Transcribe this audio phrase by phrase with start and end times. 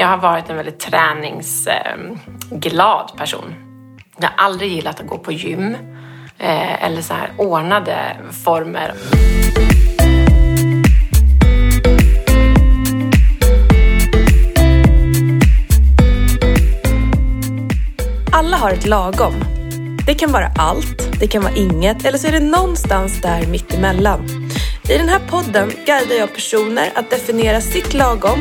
[0.00, 3.54] Jag har varit en väldigt träningsglad person.
[4.16, 5.74] Jag har aldrig gillat att gå på gym
[6.38, 8.92] eh, eller så här ordnade former.
[18.32, 19.34] Alla har ett lagom.
[20.06, 24.50] Det kan vara allt, det kan vara inget eller så är det någonstans där mittemellan.
[24.90, 28.38] I den här podden guidar jag personer att definiera sitt lagom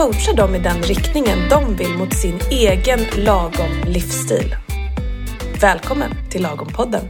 [0.00, 4.56] coacha coachar dem i den riktningen de vill mot sin egen lagom livsstil.
[5.60, 7.04] Välkommen till Lagompodden!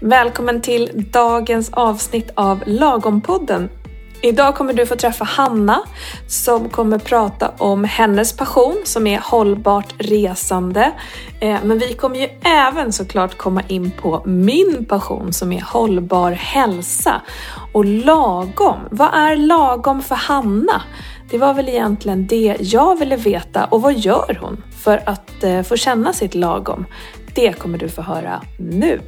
[0.00, 3.68] Välkommen till dagens avsnitt av Lagompodden.
[4.24, 5.80] Idag kommer du få träffa Hanna
[6.28, 10.92] som kommer prata om hennes passion som är hållbart resande.
[11.40, 16.32] Eh, men vi kommer ju även såklart komma in på min passion som är hållbar
[16.32, 17.22] hälsa.
[17.72, 20.82] Och lagom, vad är lagom för Hanna?
[21.32, 25.62] Det var väl egentligen det jag ville veta och vad gör hon för att eh,
[25.62, 26.86] få känna sitt lagom?
[27.34, 29.00] Det kommer du få höra nu.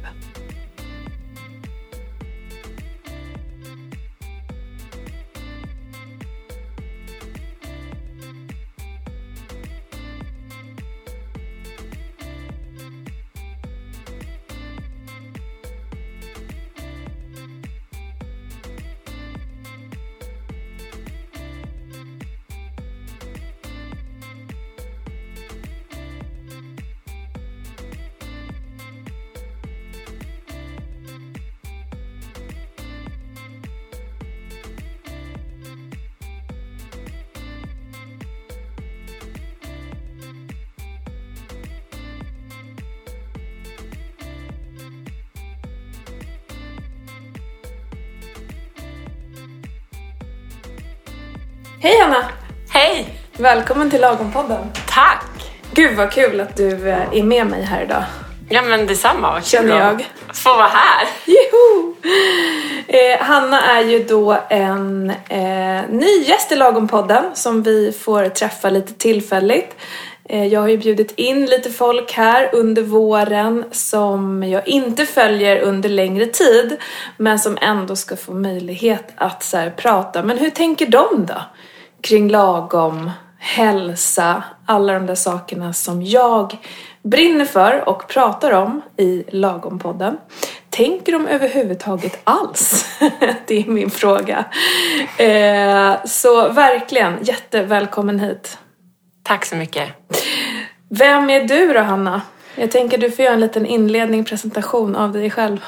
[51.85, 52.25] Hej Hanna!
[52.69, 53.07] Hej!
[53.37, 54.67] Välkommen till Lagom-podden.
[54.87, 55.25] Tack!
[55.73, 58.03] Gud vad kul att du eh, är med mig här idag.
[58.49, 60.35] Ja men detsamma, vad kul Känner att jag.
[60.35, 61.07] Få vara här.
[61.25, 61.93] Juhu!
[62.87, 68.69] Eh, Hanna är ju då en eh, ny gäst i Lagom-podden som vi får träffa
[68.69, 69.75] lite tillfälligt.
[70.29, 75.61] Eh, jag har ju bjudit in lite folk här under våren som jag inte följer
[75.61, 76.77] under längre tid
[77.17, 80.23] men som ändå ska få möjlighet att så här, prata.
[80.23, 81.41] Men hur tänker de då?
[82.05, 86.57] Kring lagom, hälsa, alla de där sakerna som jag
[87.03, 90.17] brinner för och pratar om i Lagom-podden.
[90.69, 92.85] Tänker de överhuvudtaget alls?
[93.47, 94.45] Det är min fråga.
[95.17, 98.57] Eh, så verkligen, jättevälkommen hit.
[99.23, 99.89] Tack så mycket.
[100.89, 102.21] Vem är du då, Hanna?
[102.55, 105.65] Jag tänker du får göra en liten inledning, presentation av dig själv.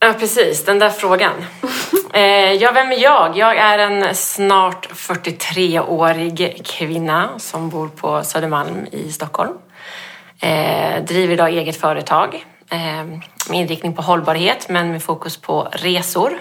[0.00, 1.32] Ja precis, den där frågan.
[2.18, 3.36] Eh, ja, vem är jag?
[3.36, 9.52] Jag är en snart 43-årig kvinna som bor på Södermalm i Stockholm.
[10.40, 13.04] Eh, driver idag eget företag eh,
[13.50, 16.38] med inriktning på hållbarhet men med fokus på resor.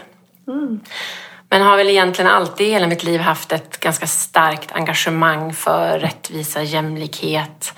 [1.49, 5.99] Men har väl egentligen alltid i hela mitt liv haft ett ganska starkt engagemang för
[5.99, 7.73] rättvisa, jämlikhet,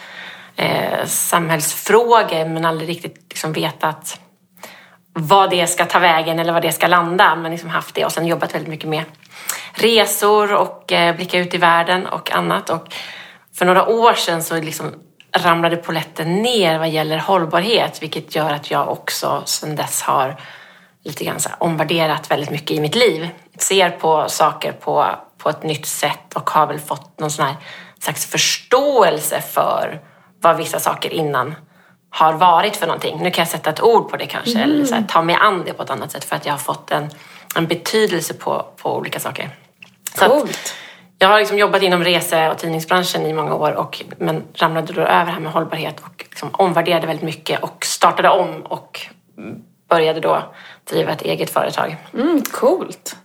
[0.55, 4.19] eh, samhällsfrågor men aldrig riktigt liksom vetat
[5.21, 7.35] vad det ska ta vägen eller vad det ska landa.
[7.35, 9.03] Men liksom haft det och sen jobbat väldigt mycket med
[9.73, 12.69] resor och eh, blicka ut i världen och annat.
[12.69, 12.93] Och
[13.53, 14.93] för några år sedan så liksom
[15.37, 20.39] ramlade poletten ner vad gäller hållbarhet vilket gör att jag också sedan dess har
[21.03, 23.29] lite grann så omvärderat väldigt mycket i mitt liv.
[23.57, 25.05] Ser på saker på,
[25.37, 27.55] på ett nytt sätt och har väl fått någon sån här
[27.99, 30.01] slags förståelse för
[30.41, 31.55] vad vissa saker innan
[32.09, 33.17] har varit för någonting.
[33.21, 35.63] Nu kan jag sätta ett ord på det kanske eller så här, ta mig an
[35.65, 37.09] det på ett annat sätt för att jag har fått en,
[37.55, 39.49] en betydelse på, på olika saker.
[40.19, 40.73] Coolt.
[41.17, 45.01] jag har liksom jobbat inom rese och tidningsbranschen i många år och, men ramlade då
[45.01, 48.99] över här med hållbarhet och liksom omvärderade väldigt mycket och startade om och
[49.89, 50.43] började då
[50.89, 51.97] driva ett eget företag.
[52.13, 53.15] Mm, coolt.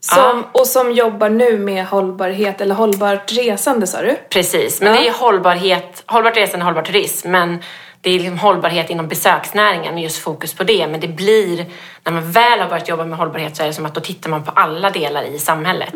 [0.00, 4.16] Som, Och som jobbar nu med hållbarhet, eller hållbart resande sa du?
[4.30, 5.00] Precis, men Ja.
[5.00, 7.30] det är hållbarhet, hållbart resande och hållbar turism.
[7.30, 7.62] Men
[8.04, 10.86] det är liksom hållbarhet inom besöksnäringen med just fokus på det.
[10.86, 11.66] Men det blir,
[12.04, 14.30] när man väl har börjat jobba med hållbarhet så är det som att då tittar
[14.30, 15.94] man på alla delar i samhället.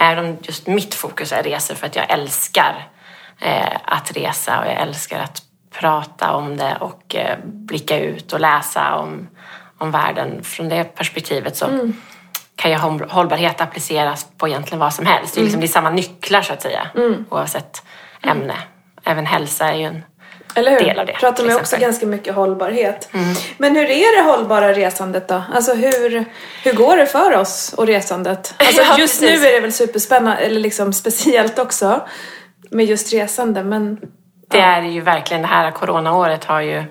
[0.00, 2.88] Även om just mitt fokus är resor för att jag älskar
[3.40, 5.42] eh, att resa och jag älskar att
[5.80, 9.28] prata om det och eh, blicka ut och läsa om,
[9.78, 11.56] om världen från det perspektivet.
[11.56, 11.66] Så
[12.56, 15.34] kan ju håll- hållbarhet appliceras på egentligen vad som helst.
[15.34, 16.88] Det är, liksom, det är samma nycklar så att säga,
[17.30, 17.82] oavsett
[18.22, 18.54] ämne.
[19.04, 20.04] Även hälsa är ju en
[20.56, 20.78] Eller hur?
[20.78, 21.12] del av det.
[21.12, 21.76] Pratar man också.
[21.76, 21.86] Mm.
[21.86, 23.08] ganska mycket hållbarhet.
[23.58, 25.42] Men hur är det hållbara resandet då?
[25.54, 26.24] Alltså hur,
[26.64, 28.54] hur går det för oss och resandet?
[28.58, 29.40] Alltså Ja, just precis.
[29.42, 32.00] nu är det väl superspännande, eller liksom speciellt också.
[32.70, 33.64] med just resande.
[33.64, 33.98] Men
[34.50, 36.84] Det är ju verkligen, det här coronaåret har ju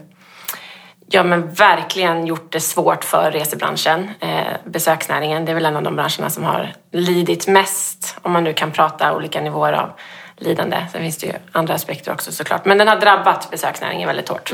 [1.07, 5.45] ja, men verkligen gjort det svårt för resebranschen, eh, besöksnäringen.
[5.45, 8.71] Det är väl en av de branscherna som har lidit mest, om man nu kan
[8.71, 9.89] prata olika nivåer av
[10.37, 10.85] lidande.
[10.91, 12.65] Sen finns det ju andra aspekter också såklart.
[12.65, 14.53] Men den har drabbat besöksnäringen väldigt hårt.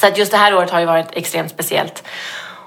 [0.00, 2.04] Så att just det här året har ju varit extremt speciellt.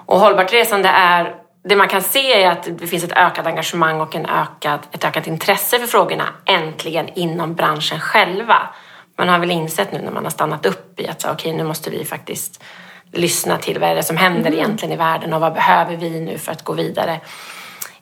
[0.05, 4.01] Och hållbart resande är det man kan se är att det finns ett ökat engagemang
[4.01, 8.69] och en ökad, ett ökat intresse för frågorna äntligen inom branschen själva.
[9.17, 11.63] Man har väl insett nu när man har stannat upp i att okej, okay, nu
[11.63, 12.63] måste vi faktiskt
[13.11, 16.37] lyssna till vad är det som händer egentligen i världen och vad behöver vi nu
[16.37, 17.19] för att gå vidare.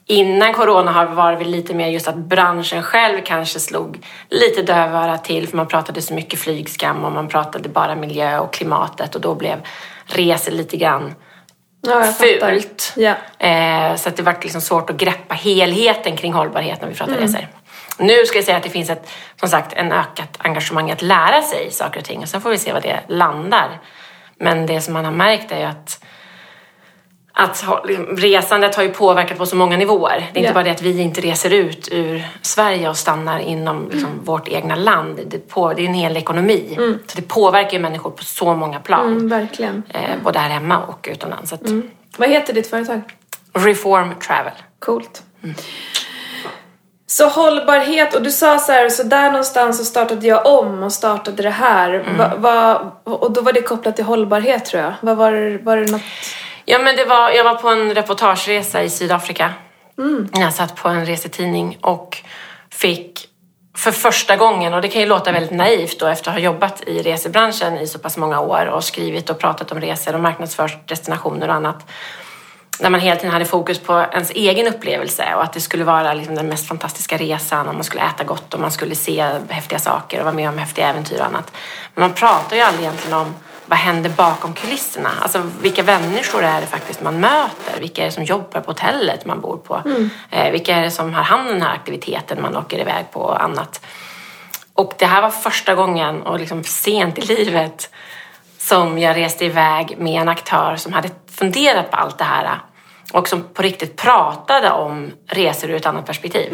[0.09, 5.23] Innan corona har varit väl lite mer just att branschen själv kanske slog lite dövörat
[5.23, 9.21] till för man pratade så mycket flygskam och man pratade bara miljö och klimatet och
[9.21, 9.61] då blev
[10.05, 11.13] resor lite grann
[11.81, 12.93] ja, fult.
[12.95, 13.15] Ja.
[13.47, 17.47] Eh, så det var liksom svårt att greppa helheten kring hållbarhet när vi pratar resor.
[17.97, 21.41] Nu ska jag säga att det finns ett, som sagt, en ökat engagemang att lära
[21.41, 23.79] sig saker och ting och sen får vi se vad det landar.
[24.39, 26.03] Men det som man har märkt är ju att
[27.39, 27.65] att
[28.17, 30.29] resandet har ju påverkat på så många nivåer.
[30.33, 33.89] Det är inte bara det att vi inte reser ut ur Sverige och stannar inom
[33.91, 35.19] liksom, vårt egna land.
[35.27, 36.75] Det, på, det är en hel ekonomi.
[37.07, 39.07] Så det påverkar ju människor på så många plan.
[39.07, 39.83] Mm, verkligen.
[39.89, 41.49] Eh, både här hemma och utomlands.
[41.49, 41.61] Så att,
[42.17, 43.01] Vad heter ditt företag?
[43.53, 44.53] Reform Travel.
[44.79, 45.23] Coolt.
[47.09, 50.91] Så hållbarhet, och du sa så här, så där någonstans så startade jag om och
[50.93, 52.05] startade det här.
[52.17, 55.15] Va, va, och då var det kopplat till hållbarhet tror jag.
[55.15, 56.01] Var, det- var det något?
[56.69, 59.53] Ja, men det var, jag var på en reportageresa i Sydafrika.
[60.33, 62.17] Jag satt på en resetidning och
[62.71, 63.27] fick
[63.77, 66.83] för första gången, och det kan ju låta väldigt naivt då efter att ha jobbat
[66.87, 70.89] i resebranschen i så pass många år och skrivit och pratat om resor och marknadsfört
[70.89, 71.91] destinationer och annat.
[72.79, 76.13] Där man hela tiden hade fokus på ens egen upplevelse och att det skulle vara
[76.13, 79.79] liksom den mest fantastiska resan och man skulle äta gott och man skulle se häftiga
[79.79, 81.51] saker och vara med om häftiga äventyr och annat.
[81.93, 83.33] Men man pratar ju aldrig egentligen om
[83.67, 85.09] vad händer bakom kulisserna?
[85.21, 87.79] Alltså vilka människor är det faktiskt man möter?
[87.79, 89.81] Vilka är det som jobbar på hotellet man bor på?
[90.29, 93.19] Eh, vilka är det som har hand om den här aktiviteten man åker iväg på
[93.19, 93.85] och annat?
[94.73, 97.89] Och det här var första gången och liksom sent i livet
[98.57, 102.59] som jag reste iväg med en aktör som hade funderat på allt det här
[103.13, 106.53] och som på riktigt pratade om resor ur ett annat perspektiv.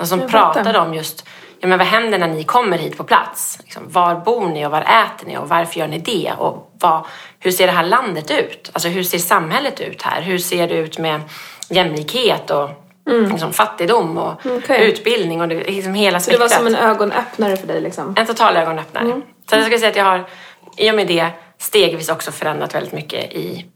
[0.00, 1.28] och som pratade om just
[1.64, 3.58] ja, men vad händer när ni kommer hit på plats?
[3.62, 6.32] Liksom, var bor ni och var äter ni och varför gör ni det?
[6.38, 7.04] Och vad,
[7.40, 8.70] hur ser det här landet ut?
[8.72, 10.22] Alltså hur ser samhället ut här?
[10.22, 11.20] Hur ser det ut med
[11.68, 12.70] jämlikhet och
[13.30, 14.58] liksom, fattigdom och Mm.
[14.64, 14.88] Okej.
[14.90, 16.72] utbildning och det, liksom hela Så det var spektrat.
[16.72, 18.14] som en ögonöppnare för dig liksom?
[18.18, 19.20] En total ögonöppnare.
[19.50, 20.24] Så jag ska säga att jag har
[20.76, 21.28] i och med det
[21.58, 23.66] stegvis också förändrat väldigt mycket i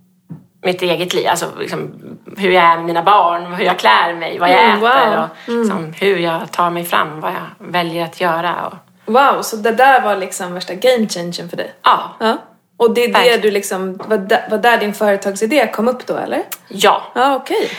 [0.63, 1.27] mitt eget liv.
[1.29, 1.93] Alltså liksom,
[2.37, 5.23] hur jag är med mina barn, hur jag klär mig, vad jag Mm, äter wow.
[5.25, 8.67] och liksom, hur jag tar mig fram, vad jag väljer att göra.
[8.67, 8.75] Och,
[9.13, 11.73] Wow, så det där var liksom värsta game changern för dig?
[11.83, 12.37] ja, Ja.
[12.77, 16.17] Och det är det du liksom, var där, var där din företagsidé kom upp då
[16.17, 16.43] eller?
[16.69, 17.71] ja, Ja, okej.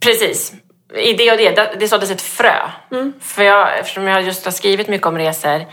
[0.00, 0.52] precis.
[0.94, 2.54] I det och det, det såddes ett frö.
[2.90, 3.12] Mm.
[3.20, 5.64] För jag, eftersom jag just har skrivit mycket om resor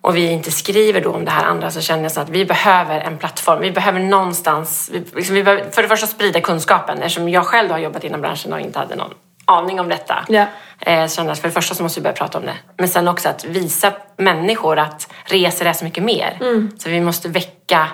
[0.00, 2.44] och vi inte skriver då om det här andra så känner jag så att vi
[2.44, 3.60] behöver en plattform.
[3.60, 7.70] Vi behöver någonstans, vi, liksom, vi behöver för det första sprida kunskapen eftersom jag själv
[7.70, 9.14] har jobbat inom branschen och inte hade någon
[9.44, 10.24] aning om detta.
[10.28, 10.46] Ja.
[10.80, 12.56] Eh, så för det första så måste vi börja prata om det.
[12.76, 16.38] Men sen också att visa människor att resor är så mycket mer.
[16.40, 16.70] Mm.
[16.78, 17.88] Så vi måste väcka,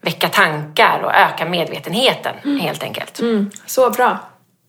[0.00, 3.20] väcka tankar och öka medvetenheten helt enkelt.
[3.20, 4.18] Mm, så bra.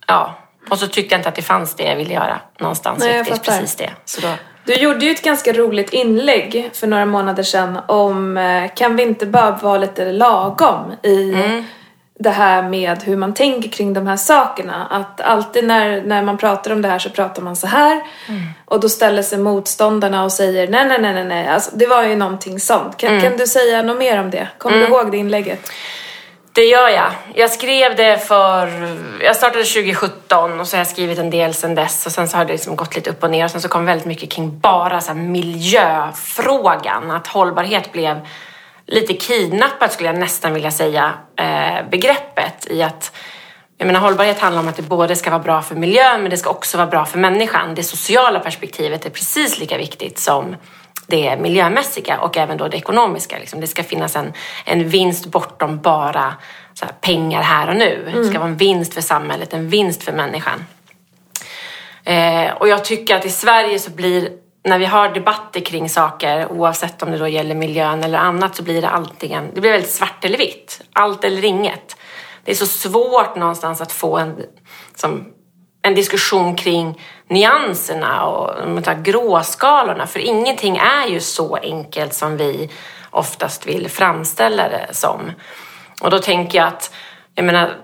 [0.07, 0.35] Ja,
[0.69, 2.99] och så tyckte jag inte att det fanns det jag ville göra någonstans.
[2.99, 3.91] Nej, jag precis det.
[4.05, 4.33] Så då,
[4.65, 9.03] Du gjorde ju ett ganska roligt inlägg för några månader sedan om eh, kan vi
[9.03, 11.33] inte bara vara lite lagom i
[12.19, 14.87] det här med hur man tänker kring de här sakerna.
[14.89, 18.01] Att alltid när, när man pratar om det här så pratar man så här
[18.65, 21.47] och då ställer sig motståndarna och säger nej, nej, nej, nej, nej.
[21.47, 22.97] Alltså, det var ju någonting sånt.
[22.97, 24.47] Kan, kan du säga något mer om det?
[24.57, 25.71] Kommer du ihåg det inlägget?
[26.59, 27.11] Det gör jag.
[27.33, 28.67] Jag skrev det för...
[29.23, 32.37] Jag startade 2017 och så har jag skrivit en del sedan dess och sen så
[32.37, 34.59] har det liksom gått lite upp och ner och sen så kom väldigt mycket kring
[34.59, 37.11] bara så här miljöfrågan.
[37.11, 38.27] Att hållbarhet blev
[38.85, 43.15] lite kidnappat skulle jag nästan vilja säga eh, begreppet i att
[43.77, 46.37] jag menar, hållbarhet handlar om att det både ska vara bra för miljön men det
[46.37, 47.75] ska också vara bra för människan.
[47.75, 50.55] Det sociala perspektivet är precis lika viktigt som
[51.09, 53.37] det miljömässiga och även då det ekonomiska.
[53.39, 53.61] Liksom.
[53.61, 54.33] Det ska finnas en,
[54.65, 56.33] en vinst bortom bara
[56.81, 58.11] här, pengar här och nu.
[58.13, 60.65] Det ska vara en vinst för samhället, en vinst för människan.
[62.03, 64.29] Eh, och jag tycker att i Sverige så blir,
[64.63, 68.63] när vi har debatter kring saker, oavsett om det då gäller miljön eller annat, så
[68.63, 70.81] blir det antingen, det blir väldigt svart eller vitt.
[70.93, 71.95] Allt eller inget.
[72.45, 74.35] Det är så svårt någonstans att få en,
[74.95, 75.25] som,
[75.81, 80.07] en diskussion kring nyanserna och de gråskalorna.
[80.07, 82.69] För ingenting är ju så enkelt som vi
[83.09, 85.31] oftast vill framställa det som.
[86.01, 86.93] Och då tänker jag att,
[87.35, 87.75] jag menar,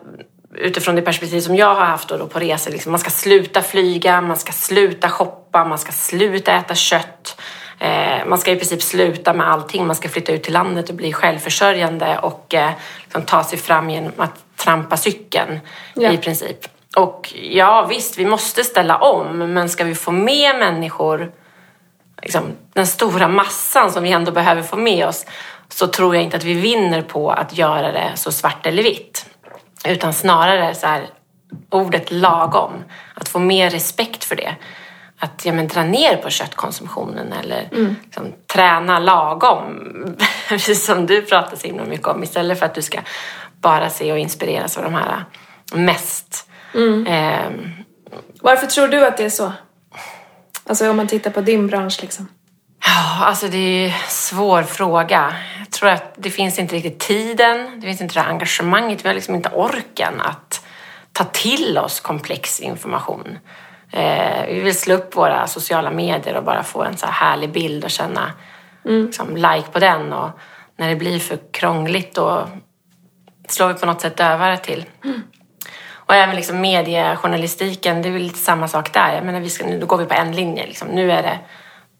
[0.55, 4.21] utifrån det perspektiv som jag har haft då på resor, liksom, man ska sluta flyga,
[4.21, 7.41] man ska sluta shoppa, man ska sluta äta kött.
[7.79, 9.87] Eh, man ska i princip sluta med allting.
[9.87, 12.71] Man ska flytta ut till landet och bli självförsörjande och eh,
[13.03, 15.59] liksom ta sig fram genom att trampa cykeln
[15.93, 16.11] ja.
[16.11, 16.67] i princip.
[16.95, 21.31] Och ja, visst, vi måste ställa om, men ska vi få med människor,
[22.21, 25.25] liksom, den stora massan som vi ändå behöver få med oss,
[25.69, 29.25] så tror jag inte att vi vinner på att göra det så svart eller vitt.
[29.85, 31.09] Utan snarare så här,
[31.69, 32.83] ordet lagom,
[33.13, 34.55] att få mer respekt för det.
[35.19, 37.95] Att ja, men, dra ner på köttkonsumtionen eller mm.
[38.03, 39.63] liksom, träna lagom.
[40.49, 42.23] Precis som du pratar så himla mycket om.
[42.23, 42.99] Istället för att du ska
[43.61, 45.25] bara se och inspireras av de här
[45.73, 46.44] mest
[46.75, 47.07] Mm.
[47.07, 47.51] Eh,
[48.41, 49.51] Varför tror du att det är så?
[50.69, 52.27] Alltså om man tittar på din bransch liksom.
[52.85, 55.33] Ja, alltså det är en svår fråga.
[55.59, 59.15] Jag tror att det finns inte riktigt tiden, det finns inte det engagemanget, vi har
[59.15, 60.65] liksom inte orken att
[61.11, 63.37] ta till oss komplex information.
[63.91, 67.51] Eh, vi vill slå upp våra sociala medier och bara få en så här härlig
[67.51, 68.31] bild och känna
[68.85, 69.05] mm.
[69.05, 70.13] liksom, like på den.
[70.13, 70.29] Och
[70.77, 72.47] när det blir för krångligt då
[73.47, 74.85] slår vi på något sätt dövare till.
[75.03, 75.21] Mm.
[76.05, 79.15] Och även liksom mediejournalistiken, det är väl lite samma sak där.
[79.15, 80.65] Jag menar, vi ska, nu går vi på en linje.
[80.65, 80.87] Liksom.
[80.87, 81.39] Nu är det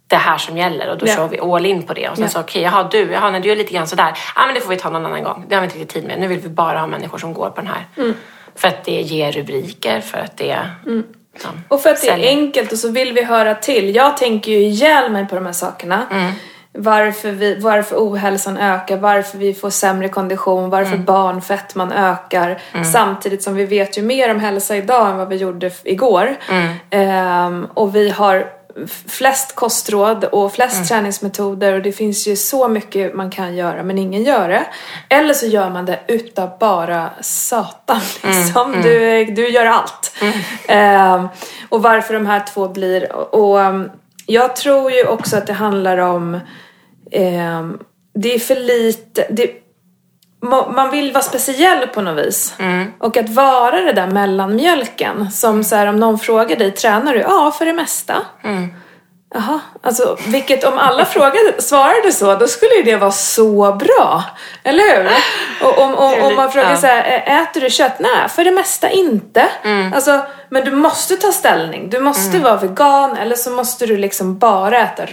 [0.08, 1.16] det här som gäller och då ja.
[1.16, 2.10] kör vi all in på det.
[2.10, 2.30] Och sen ja.
[2.30, 4.18] så okej, okay, jaha du, jaha när du är lite grann sådär.
[4.36, 5.46] Ja men det får vi ta någon annan gång.
[5.48, 6.20] Det har vi inte riktigt tid med.
[6.20, 7.88] Nu vill vi bara ha människor som går på den här.
[7.98, 8.14] Mm.
[8.56, 11.04] För att det ger rubriker, för att det mm.
[11.34, 13.96] liksom, Och för att det är enkelt och så vill vi höra till.
[13.96, 16.08] Jag tänker ju ihjäl mig på de här sakerna.
[16.12, 16.32] Mm
[16.78, 21.06] varför, vi, varför ohälsan ökar, varför vi får sämre kondition, varför mm.
[21.06, 22.62] barnfettman ökar.
[22.74, 22.86] Mm.
[22.86, 26.36] Samtidigt som vi vet ju mer om hälsa idag än vad vi gjorde igår.
[26.50, 26.74] Mm.
[26.90, 28.48] Ehm, och vi har
[29.08, 30.88] flest kostråd och flest mm.
[30.88, 34.66] träningsmetoder och det finns ju så mycket man kan göra men ingen gör det.
[35.10, 38.38] Eller så gör man det utav bara satan mm.
[38.38, 38.74] liksom.
[38.74, 38.82] Mm.
[38.82, 40.16] Du, du gör allt.
[40.68, 41.28] Ehm,
[41.70, 43.60] och varför de här två blir och, och
[44.26, 46.40] jag tror ju också att det handlar om
[47.12, 47.70] eh,
[48.14, 49.52] det är för lite, det,
[50.76, 52.54] man vill vara speciell på något vis.
[52.60, 52.94] Mm.
[53.00, 55.32] Och att vara det där mellanmjölken.
[55.32, 57.20] Som så här, om någon frågar dig, tränar du?
[57.20, 58.16] Ja, för det mesta.
[58.44, 58.74] Mm.
[59.34, 64.24] Jaha, alltså vilket om alla frågade, svarade så, då skulle ju det vara så bra.
[64.64, 65.12] Eller hur?
[65.68, 68.00] Och om, om, om man frågar så här, äter du kött?
[68.00, 69.48] Nej, för det mesta inte.
[69.64, 69.94] Mm.
[69.94, 70.22] Alltså,
[70.56, 71.90] men du måste ta ställning.
[71.90, 72.44] Du måste mm.
[72.44, 75.06] vara vegan eller så måste du liksom bara äta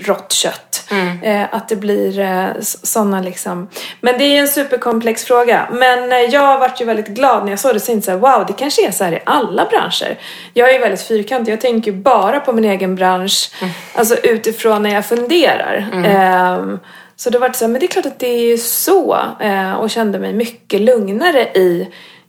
[0.00, 0.88] rått kött.
[0.90, 1.22] Mm.
[1.22, 3.68] Eh, att det blir eh, sådana liksom.
[4.00, 5.68] Men det är en superkomplex fråga.
[5.72, 7.80] Men eh, jag varit ju väldigt glad när jag såg det.
[7.80, 10.18] Så här, wow, det kanske är så här i alla branscher.
[10.54, 11.52] Jag är väldigt fyrkantig.
[11.52, 13.50] Jag tänker bara på min egen bransch.
[13.60, 13.74] Mm.
[13.94, 15.86] Alltså utifrån när jag funderar.
[16.04, 16.78] Eh,
[17.16, 19.18] så det var så här, men det är klart att det är så.
[19.40, 21.88] Eh, och kände mig mycket lugnare i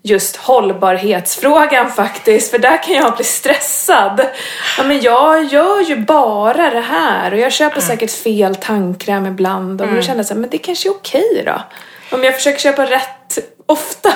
[0.09, 4.27] just hållbarhetsfrågan faktiskt, för där kan jag bli stressad.
[4.77, 7.87] Ja, men jag gör ju bara det här och jag köper mm.
[7.87, 9.99] säkert fel tandkräm ibland och mm.
[9.99, 11.61] då känner jag så här, men det kanske är okej då.
[12.11, 14.13] Om jag försöker köpa rätt ofta.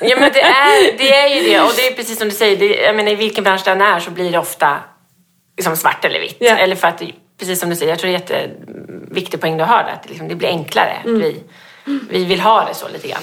[0.00, 2.56] Ja men det är, det är ju det och det är precis som du säger,
[2.56, 4.78] det, jag menar i vilken bransch den är så blir det ofta
[5.56, 6.42] liksom svart eller vitt.
[6.42, 6.62] Yeah.
[6.62, 7.02] Eller för att,
[7.38, 10.02] precis som du säger, jag tror det är en jätteviktig poäng du har där, att
[10.02, 10.96] det, liksom, det blir enklare.
[11.04, 11.20] Mm.
[11.20, 11.42] Vi,
[12.10, 13.22] vi vill ha det så lite grann.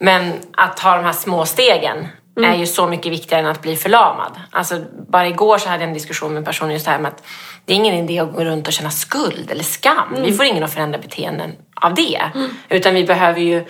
[0.00, 2.50] Men att ta de här små stegen mm.
[2.50, 4.32] är ju så mycket viktigare än att bli förlamad.
[4.50, 7.08] Alltså, bara igår så hade jag en diskussion med en person just det här med
[7.08, 7.22] att
[7.64, 10.08] det är ingen idé att gå runt och känna skuld eller skam.
[10.10, 10.22] Mm.
[10.22, 12.22] Vi får ingen att förändra beteenden av det.
[12.34, 12.50] Mm.
[12.68, 13.64] Utan vi behöver ju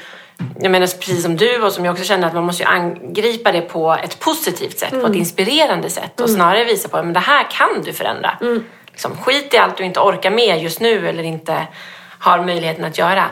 [0.61, 3.53] jag menar precis som du och som jag också känner att man måste ju angripa
[3.53, 5.01] det på ett positivt sätt, mm.
[5.01, 5.21] på ett mm.
[5.21, 6.37] inspirerande sätt och mm.
[6.37, 8.39] snarare visa på att det här kan du förändra.
[8.41, 8.65] Mm.
[8.91, 11.67] Liksom, skit i allt du inte orkar med just nu eller inte
[12.19, 13.25] har möjligheten att göra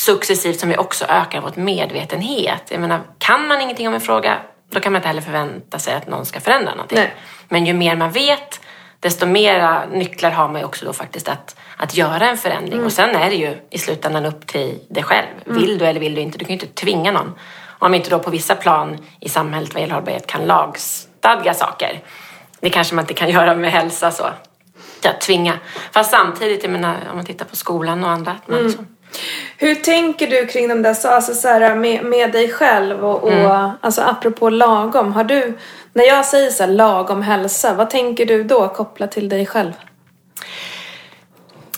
[0.00, 2.62] successivt som vi också ökar vår medvetenhet.
[2.68, 4.38] Jag menar, kan man ingenting om en fråga,
[4.70, 6.98] då kan man inte heller förvänta sig att någon ska förändra någonting.
[6.98, 7.14] Nej.
[7.48, 8.60] Men ju mer man vet,
[9.00, 12.72] desto mera nycklar har man ju också då faktiskt att, att göra en förändring.
[12.72, 12.86] Mm.
[12.86, 15.26] Och sen är det ju i slutändan upp till dig själv.
[15.46, 15.58] Mm.
[15.60, 16.38] Vill du eller vill du inte?
[16.38, 17.34] Du kan ju inte tvinga någon.
[17.78, 22.00] Om inte då på vissa plan i samhället vad gäller hållbarhet kan lagstadga saker.
[22.60, 24.24] Det kanske man inte kan göra med hälsa så.
[25.04, 25.58] Att tvinga.
[25.92, 28.32] Fast samtidigt, jag menar, om man tittar på skolan och andra.
[28.32, 28.66] Att man mm.
[28.66, 28.86] liksom,
[29.56, 33.32] hur tänker du kring de där alltså så här, med, med dig själv och, och
[33.32, 33.70] mm.
[33.80, 35.12] alltså apropå lagom.
[35.12, 35.58] Har du,
[35.92, 39.72] när jag säger så här, lagom hälsa, vad tänker du då kopplat till dig själv?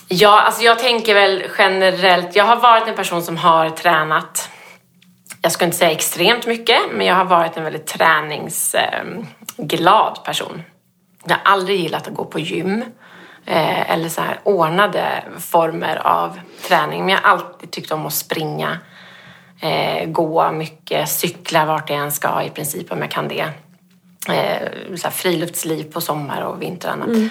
[0.07, 2.35] Ja, alltså jag tänker väl generellt.
[2.35, 4.49] Jag har varit en person som har tränat.
[5.41, 9.25] Jag ska inte säga extremt mycket, men jag har varit en väldigt träningsnörd
[9.57, 10.61] glad person.
[11.25, 12.85] Jag har aldrig gillat att gå på gym
[13.45, 17.05] eh, eller så här ordnade former av träning.
[17.05, 18.77] Men jag har alltid tyckt om att springa,
[19.61, 23.45] eh, gå mycket, cykla vart jag än ska i princip om jag kan det.
[24.29, 27.05] Eh, så friluftsliv på sommar och vintrarna.
[27.05, 27.29] Mm.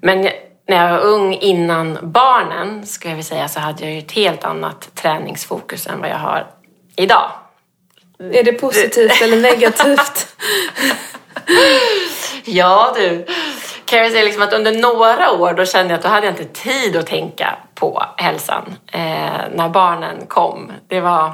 [0.00, 0.28] Men
[0.68, 4.12] när jag var ung innan barnen, ska jag väl säga, så hade jag ju ett
[4.12, 6.46] helt annat träningsfokus än vad jag har
[6.96, 7.30] idag.
[8.18, 10.36] Är det positivt eller negativt?
[12.44, 13.26] ja du,
[13.94, 16.32] kan jag säga liksom att under några år då kände jag att då hade jag
[16.32, 19.00] inte tid att tänka på hälsan eh,
[19.54, 20.72] när barnen kom.
[20.88, 21.32] Det var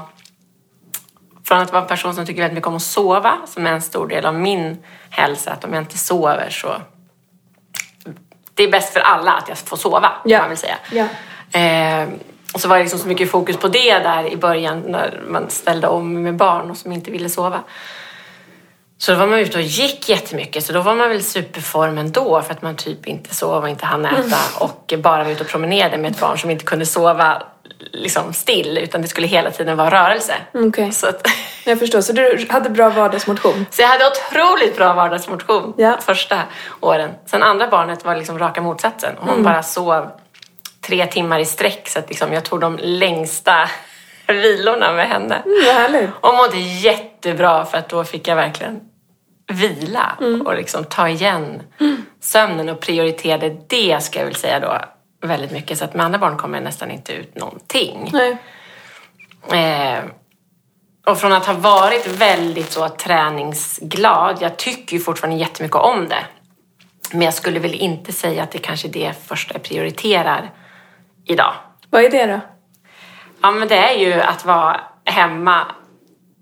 [1.45, 3.83] från att vara en person som tycker väldigt mycket om att sova, som är en
[3.83, 4.79] stor del av min
[5.11, 6.77] hälsa, att om jag inte sover så...
[8.55, 10.39] Det är bäst för alla att jag får sova, ja.
[10.39, 10.77] kan man vill säga.
[10.91, 11.05] Ja.
[11.61, 12.09] Eh,
[12.55, 15.51] och så var det liksom så mycket fokus på det där i början när man
[15.51, 17.61] ställde om med barn och som inte ville sova.
[19.03, 22.43] Så då var man ute och gick jättemycket, så då var man väl superform ändå
[22.43, 24.33] för att man typ inte sov och inte hann äta mm.
[24.59, 27.43] och bara var ute och promenerade med ett barn som inte kunde sova
[27.93, 30.35] liksom still utan det skulle hela tiden vara rörelse.
[30.53, 30.93] Okay.
[30.93, 31.27] Så att...
[31.65, 33.67] Jag förstår, så du hade bra vardagsmotion?
[33.71, 35.99] Så jag hade otroligt bra vardagsmotion ja.
[36.01, 36.43] första
[36.81, 37.11] åren.
[37.27, 39.15] Sen andra barnet var liksom raka motsatsen.
[39.19, 39.43] Hon mm.
[39.43, 40.11] bara sov
[40.87, 43.69] tre timmar i sträck så att liksom jag tog de längsta
[44.27, 45.35] vilorna med henne.
[45.35, 46.11] Mm, vad härligt.
[46.21, 48.90] Och mådde jättebra för att då fick jag verkligen
[49.51, 50.47] vila mm.
[50.47, 52.05] och liksom ta igen mm.
[52.21, 54.81] sömnen och prioriterade det ska jag väl säga då
[55.27, 55.79] väldigt mycket.
[55.79, 58.13] Så att med andra barn kommer jag nästan inte ut någonting.
[59.53, 59.99] Eh,
[61.07, 66.25] och från att ha varit väldigt så träningsglad, jag tycker ju fortfarande jättemycket om det.
[67.13, 70.51] Men jag skulle väl inte säga att det kanske är det första jag prioriterar
[71.25, 71.55] idag.
[71.91, 72.41] Vad är det då?
[73.43, 75.67] Ja, men det är ju att vara hemma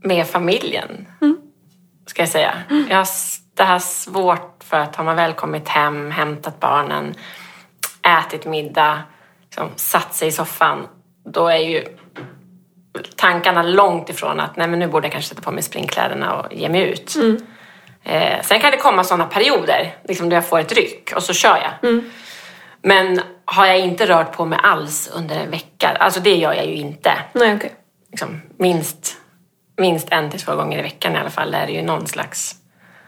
[0.02, 1.06] med familjen.
[1.20, 1.36] Mm.
[2.08, 2.54] Ska jag säga.
[2.88, 3.06] Jag har
[3.54, 7.14] det här svårt för att har man väl kommit hem, hämtat barnen,
[8.02, 9.02] ätit middag,
[9.42, 10.86] liksom, satt sig i soffan,
[11.24, 11.84] då är ju
[13.16, 16.54] tankarna långt ifrån att nej men nu borde jag kanske sätta på mig springkläderna och
[16.54, 17.16] ge mig ut.
[17.16, 17.46] Mm.
[18.02, 21.32] Eh, sen kan det komma sådana perioder liksom, där jag får ett ryck och så
[21.32, 21.90] kör jag.
[21.90, 22.10] Mm.
[22.82, 26.66] Men har jag inte rört på mig alls under en vecka, alltså det gör jag
[26.66, 27.12] ju inte.
[27.32, 27.70] Nej, okay.
[28.10, 29.16] liksom, minst,
[29.78, 32.54] minst en till två gånger i veckan i alla fall är det ju någon slags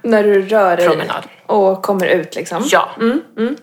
[0.02, 1.24] När du rör dig promenad.
[1.46, 2.62] och kommer ut liksom?
[2.70, 2.88] Ja.
[2.96, 3.56] Mm, mm.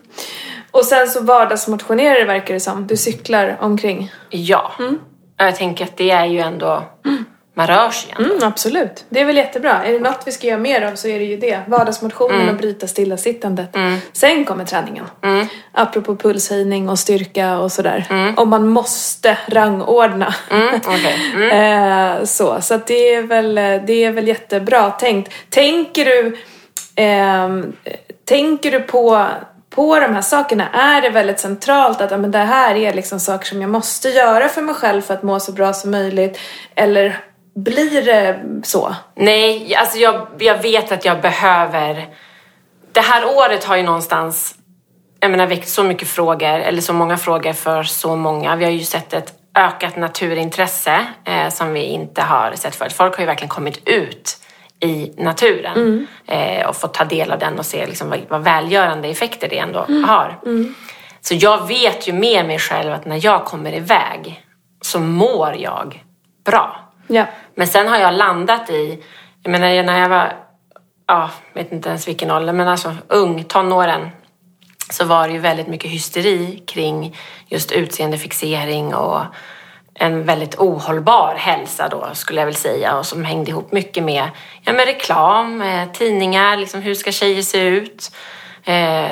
[0.70, 2.86] Och sen så vardagsmotionerar det verkar det som.
[2.86, 4.12] Du cyklar omkring.
[4.30, 4.72] Ja.
[4.78, 4.98] Mm.
[5.36, 6.82] Jag tänker att det är ju ändå...
[7.06, 7.24] Mm.
[7.58, 8.34] Man rör sig ändå.
[8.34, 9.04] Mm, absolut.
[9.08, 9.84] Det är väl jättebra.
[9.84, 11.60] Är det något vi ska göra mer av så är det ju det.
[11.66, 12.48] Vardagsmotionen mm.
[12.48, 13.76] och bryta stillasittandet.
[13.76, 13.98] Mm.
[14.12, 15.04] Sen kommer träningen.
[15.22, 15.46] Mm.
[15.72, 18.06] Apropå pulshöjning och styrka och sådär.
[18.10, 18.38] Mm.
[18.38, 20.34] Om man måste rangordna.
[20.50, 20.74] Mm.
[20.74, 21.14] Okay.
[21.34, 22.16] Mm.
[22.20, 23.54] eh, så så det, är väl,
[23.86, 25.32] det är väl jättebra tänkt.
[25.50, 26.36] Tänker du,
[27.02, 27.48] eh,
[28.24, 29.26] tänker du på
[29.70, 33.46] på de här sakerna är det väldigt centralt att men det här är liksom saker
[33.46, 36.38] som jag måste göra för mig själv för att må så bra som möjligt.
[36.74, 37.20] Eller
[37.64, 38.94] blir det så?
[39.14, 42.06] Nej, alltså jag, jag vet att jag behöver...
[42.92, 44.54] Det här året har ju någonstans
[45.20, 48.56] jag menar, väckt så mycket frågor, eller så många frågor för så många.
[48.56, 52.92] Vi har ju sett ett ökat naturintresse eh, som vi inte har sett förut.
[52.92, 54.38] Folk har ju verkligen kommit ut
[54.80, 56.06] i naturen mm.
[56.26, 59.58] eh, och fått ta del av den och se liksom vad, vad välgörande effekter det
[59.58, 60.04] ändå mm.
[60.04, 60.38] har.
[60.46, 60.74] Mm.
[61.20, 64.44] Så jag vet ju med mig själv att när jag kommer iväg
[64.80, 66.04] så mår jag
[66.44, 66.87] bra.
[67.08, 67.26] Ja.
[67.54, 69.04] Men sen har jag landat i,
[69.42, 70.32] jag menar när jag var,
[71.06, 74.10] ja, vet inte ens vilken ålder, men alltså ung, tonåren,
[74.90, 77.16] så var det ju väldigt mycket hysteri kring
[77.46, 79.22] just utseendefixering och
[79.94, 84.30] en väldigt ohållbar hälsa då skulle jag väl säga och som hängde ihop mycket med,
[84.62, 88.10] ja, med reklam, eh, tidningar, liksom hur ska tjejer se ut?
[88.64, 89.10] Eh,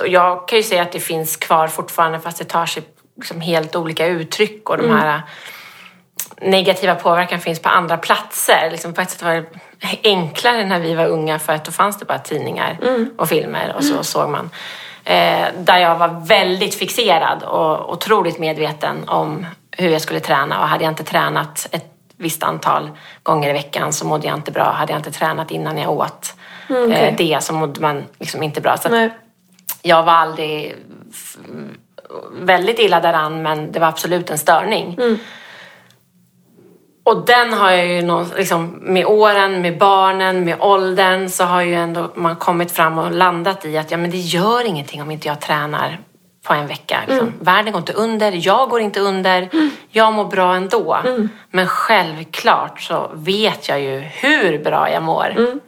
[0.00, 2.82] och jag kan ju säga att det finns kvar fortfarande fast det tar sig
[3.16, 5.20] liksom helt olika uttryck och de mm.
[6.42, 8.68] Negativa påverkan finns på andra platser.
[8.70, 9.46] Liksom på ett sätt var det
[10.04, 13.10] enklare när vi var unga för att då fanns det bara tidningar mm.
[13.18, 14.04] och filmer och så mm.
[14.04, 14.50] såg man.
[15.04, 20.68] Eh, där jag var väldigt fixerad och otroligt medveten om hur jag skulle träna och
[20.68, 22.90] hade jag inte tränat ett visst antal
[23.22, 24.72] gånger i veckan så mådde jag inte bra.
[24.72, 26.34] Hade jag inte tränat innan jag åt
[26.68, 27.08] mm, okay.
[27.08, 28.76] eh, det så mådde man liksom inte bra.
[28.76, 29.10] Så
[29.82, 30.76] jag var aldrig
[32.32, 34.94] väldigt illa däran men det var absolut en störning.
[34.94, 35.18] Mm.
[37.04, 41.62] Och den har jag ju någon, liksom, med åren, med barnen, med åldern så har
[41.62, 45.10] ju ändå man kommit fram och landat i att ja, men det gör ingenting om
[45.10, 46.00] inte jag tränar
[46.46, 47.00] på en vecka.
[47.06, 47.28] Liksom.
[47.28, 47.38] Mm.
[47.40, 49.70] Världen går inte under, jag går inte under, mm.
[49.90, 50.98] jag mår bra ändå.
[51.04, 51.28] Mm.
[51.50, 55.34] Men självklart så vet jag ju hur bra jag mår.
[55.36, 55.60] Mm.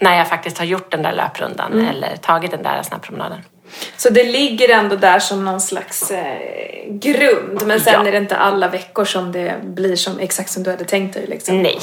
[0.00, 1.86] när jag faktiskt har gjort den där löprundan Mm.
[1.88, 3.38] eller tagit den där snabbpromenaden.
[3.96, 6.38] Så det ligger ändå där som någon slags eh,
[6.90, 7.62] grund.
[7.66, 8.06] Men sen Ja.
[8.08, 11.26] är det inte alla veckor som det blir som, exakt som du hade tänkt dig.
[11.26, 11.62] Liksom.
[11.62, 11.78] Nej.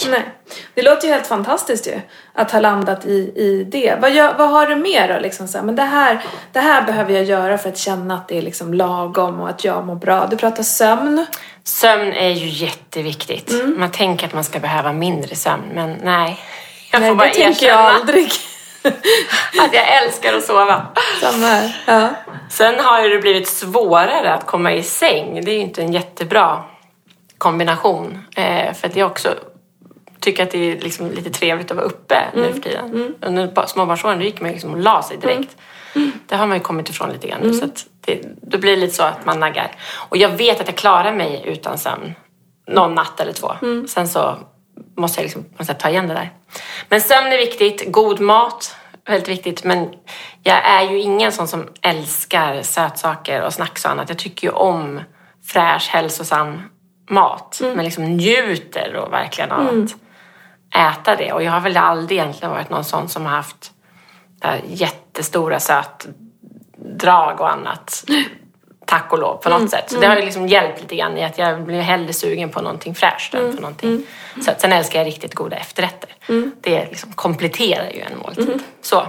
[0.73, 1.99] Det låter ju helt fantastiskt ju.
[2.33, 3.95] Att ha landat i, i det.
[4.01, 5.19] Vad, gör, vad har du mer då?
[5.19, 8.27] Liksom så här, men det här, det här behöver jag göra för att känna att
[8.27, 10.27] det är liksom lagom och att jag mår bra.
[10.31, 11.25] Du pratar sömn.
[11.63, 13.51] Sömn är ju jätteviktigt.
[13.51, 13.79] Mm.
[13.79, 16.39] Man tänker att man ska behöva mindre sömn, men nej.
[16.91, 18.31] Jag Nej, får bara det tänker jag erkänna aldrig.
[19.61, 20.87] att jag älskar att sova.
[21.21, 21.83] Samma här.
[21.87, 22.09] Ja.
[22.49, 25.41] Sen har det blivit svårare att komma i säng.
[25.45, 26.63] Det är ju inte en jättebra
[27.37, 28.19] kombination.
[28.35, 29.35] Eh, för att jag också
[30.19, 33.15] tycker att det är liksom lite trevligt att vara uppe nu för tiden.
[33.21, 35.57] Under ba- småbarnsåren gick man liksom och la sig direkt.
[36.27, 37.53] Det har man ju kommit ifrån lite grann nu.
[37.53, 39.71] Så att det, då blir det lite så att man naggar.
[40.09, 42.13] Och jag vet att jag klarar mig utan sömn.
[42.67, 43.51] Någon natt eller två.
[43.87, 44.37] Sen så
[44.97, 46.31] måste jag liksom på något sätt ta igen det där.
[46.89, 47.91] Men sömn är viktigt.
[47.91, 48.75] God mat,
[49.07, 49.63] väldigt viktigt.
[49.63, 49.93] Men
[50.43, 54.09] jag är ju ingen sån som älskar sötsaker och snacks och annat.
[54.09, 55.01] Jag tycker ju om
[55.43, 56.61] fräsch, hälsosam
[57.09, 57.61] mat.
[57.61, 59.95] Men liksom njuter och verkligen av att
[60.75, 61.33] äta det.
[61.33, 63.71] Och jag har väl aldrig egentligen varit någon sån som har haft
[64.41, 68.05] det här jättestora sötdrag och annat.
[68.85, 69.91] Tack och lov på något sätt.
[69.91, 72.61] Så det har ju liksom hjälpt lite grann i att jag blir hellre sugen på
[72.61, 74.03] någonting fräscht än på någonting
[74.45, 74.61] sött.
[74.61, 76.09] Sen älskar jag riktigt goda efterrätter.
[76.61, 78.63] Det liksom kompletterar ju en måltid.
[78.81, 79.07] Så.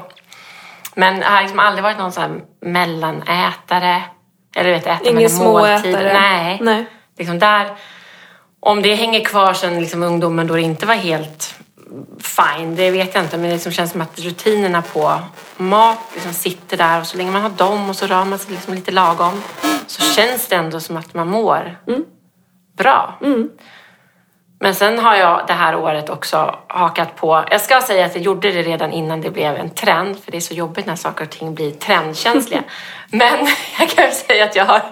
[0.95, 4.03] Men jag har liksom aldrig varit någon sån här mellanätare.
[4.57, 6.13] Eller vet, äta Ingen småätare.
[6.13, 6.59] Nej.
[6.63, 6.87] Nej.
[7.19, 7.77] Liksom där,
[8.61, 11.56] om det hänger kvar sen liksom ungdomen då det inte var helt
[12.19, 13.37] fine, det vet jag inte.
[13.37, 15.21] Men det liksom känns som att rutinerna på
[15.57, 18.53] mat liksom sitter där och så länge man har dem och så rör man sig
[18.53, 19.43] liksom lite lagom
[19.87, 21.79] så känns det ändå som att man mår
[22.77, 23.19] bra.
[24.59, 28.25] Men sen har jag det här året också hakat på, jag ska säga att jag
[28.25, 31.25] gjorde det redan innan det blev en trend, för det är så jobbigt när saker
[31.25, 32.63] och ting blir trendkänsliga.
[33.11, 33.47] Men
[33.79, 34.83] jag kan säga att jag har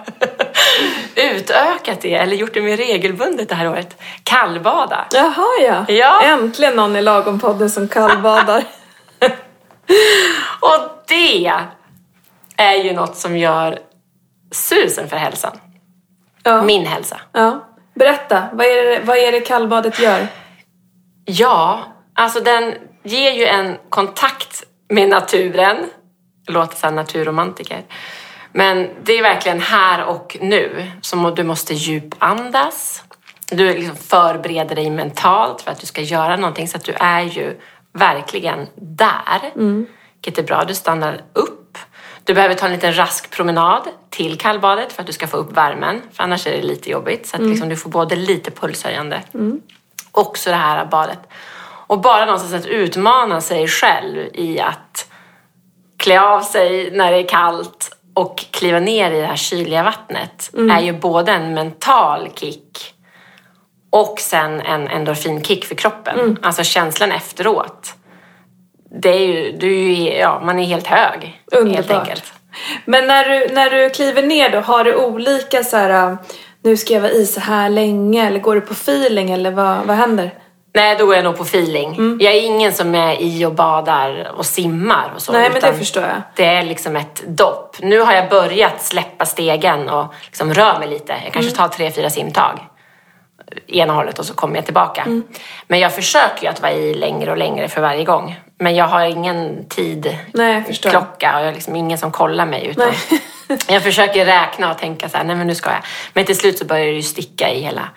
[1.15, 4.01] utökat det, eller gjort det mer regelbundet det här året.
[4.23, 5.05] Kallbada.
[5.11, 5.85] Jaha ja.
[5.87, 6.21] Ja.
[6.23, 8.63] Äntligen någon i Lagom-podden som kallbadar.
[10.59, 11.53] Och det
[12.57, 13.79] är ju något som gör
[14.51, 15.59] susen för hälsan.
[16.43, 16.61] Ja.
[16.61, 17.19] Min hälsa.
[17.31, 17.67] ja.
[17.95, 20.27] Berätta, vad är, det, vad är det kallbadet gör?
[21.25, 22.73] Ja, alltså den
[23.03, 25.77] ger ju en kontakt med naturen.
[26.47, 27.81] Låter som naturromantiker.
[28.57, 30.91] Men det är verkligen här och nu.
[31.01, 33.03] som du måste djupandas.
[33.51, 36.67] Du liksom förbereder dig mentalt för att du ska göra någonting.
[36.67, 37.59] Så att du är ju
[37.93, 39.51] verkligen där.
[40.13, 40.63] Vilket är bra.
[40.65, 41.77] Du stannar upp.
[42.23, 45.51] Du behöver ta en liten rask promenad till kallbadet för att du ska få upp
[45.57, 46.01] värmen.
[46.11, 47.27] För annars är det lite jobbigt.
[47.27, 49.21] Så att liksom du får både lite pulshöjande
[50.11, 51.19] också det här badet.
[51.87, 55.11] Och bara någonstans att utmana sig själv i att
[55.97, 60.51] klä av sig när det är kallt och kliva ner i det här kyliga vattnet
[60.71, 62.93] är ju både en mental kick
[63.89, 66.37] och sen en endorfinkick för kroppen.
[66.41, 67.93] Alltså känslan efteråt.
[69.01, 71.41] Det är ju, du är ju, ja, man är helt hög.
[71.51, 71.91] Helt Underbart.
[71.91, 72.33] enkelt.
[72.85, 76.17] Men när du, när du kliver ner då, har du olika så här, äh,
[76.63, 79.85] nu ska jag vara i så här länge eller går du på feeling eller vad,
[79.85, 80.31] vad händer?
[80.75, 82.17] Nej, då är jag nog på feeling.
[82.19, 85.31] Jag är ingen som är i och badar och simmar och så.
[85.31, 86.21] Nej, men det förstår jag.
[86.35, 87.77] Det är liksom ett dopp.
[87.79, 91.15] Nu har jag börjat släppa stegen och liksom rör mig lite.
[91.23, 92.59] Jag kanske tar tre, fyra simtag
[93.67, 95.21] ena hållet och så kommer jag tillbaka.
[95.67, 98.39] Men jag försöker ju att vara i längre och längre för varje gång.
[98.57, 102.67] Men jag har ingen tid, Nej, klocka och jag har liksom ingen som kollar mig.
[102.67, 102.91] Utan
[103.67, 105.83] jag försöker räkna och tänka så här, nej men nu ska jag.
[106.13, 107.89] Men till slut så börjar det ju sticka i hela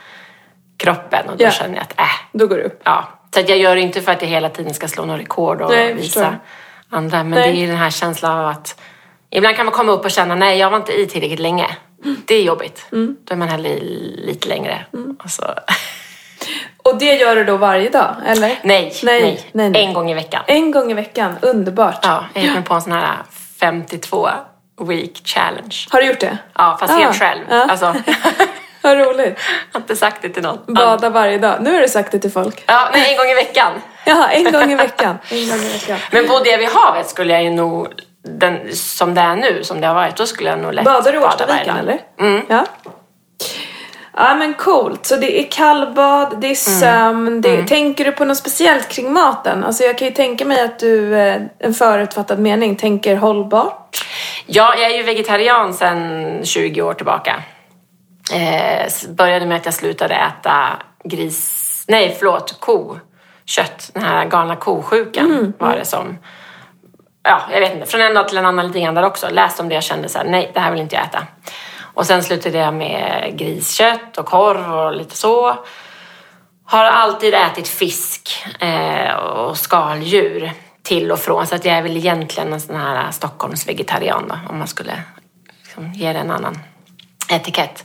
[0.79, 1.51] kroppen och då Ja.
[1.51, 2.81] känner jag att äh, Då går du upp.
[2.85, 5.21] Ja, så att jag gör det inte för att jag hela tiden ska slå några
[5.21, 6.37] rekord och Nej, visa
[6.91, 7.19] andra.
[7.25, 7.53] Men Nej.
[7.53, 8.81] det är ju den här känslan av att
[9.31, 11.67] ibland kan man komma upp och känna nej, jag var inte i tillräckligt länge.
[12.27, 12.87] Det är jobbigt.
[12.93, 13.17] Mm.
[13.25, 14.87] Då är man hellre i lite längre.
[15.25, 15.45] Och så,
[16.85, 18.49] Och det gör du då varje dag, eller?
[18.63, 19.85] nej, nej, Nej, nej.
[19.85, 20.43] En gång i veckan.
[20.47, 21.99] En gång i veckan, underbart.
[22.03, 23.17] Ja, jag gick med på en sån här
[23.61, 24.29] 52
[24.81, 25.77] week challenge.
[25.91, 26.39] Har du gjort det?
[26.55, 27.41] Ja, fast Ah, helt själv.
[27.51, 27.67] ja.
[27.71, 27.95] Alltså,
[28.89, 29.39] Vad roligt.
[29.73, 30.59] jag har inte sagt det till någon.
[30.75, 31.57] Bada varje dag.
[31.61, 32.65] Nu har du sagt det till folk.
[32.67, 33.73] Ja, nej, en gång i veckan.
[34.05, 35.19] Jaha, en gång i veckan.
[35.31, 35.99] En gång i veckan.
[36.13, 37.89] Men bodde jag vid havet skulle jag ju nog,
[38.39, 41.13] den, som det är nu, som det har varit, då skulle jag nog lätt Badar
[41.13, 41.99] du i bada Årstaviken varje dag.
[42.19, 42.31] eller?
[42.35, 42.47] Mm.
[42.49, 42.65] Ja.
[44.17, 45.07] Ja men coolt.
[45.07, 46.81] Så det är kallbad, det är Mm.
[46.81, 47.41] sömn.
[47.41, 49.65] Det, Tänker du på något speciellt kring maten?
[49.65, 54.05] Alltså jag kan ju tänka mig att du, eh, en förutfattad mening, tänker hållbart.
[54.47, 57.43] Ja, jag är ju vegetarian sedan 20 år tillbaka.
[58.33, 62.99] Eh, började med att jag slutade äta gris, nej förlåt, ko
[63.45, 63.91] kött.
[63.95, 66.19] Den här galna kosjukan var det som
[67.23, 69.29] ja, jag vet inte, från en dag till en annan lite grann där också.
[69.31, 71.27] Läste om det och kände så här, nej, det här vill inte jag äta.
[71.81, 75.57] Och sen slutade jag med griskött och korv och lite så.
[76.65, 81.47] Har alltid ätit fisk eh, och skaldjur till och från.
[81.47, 85.03] Så att jag är väl egentligen en sån här Stockholmsvegetarian då, om man skulle
[85.63, 86.59] liksom ge det en annan
[87.29, 87.85] etikett.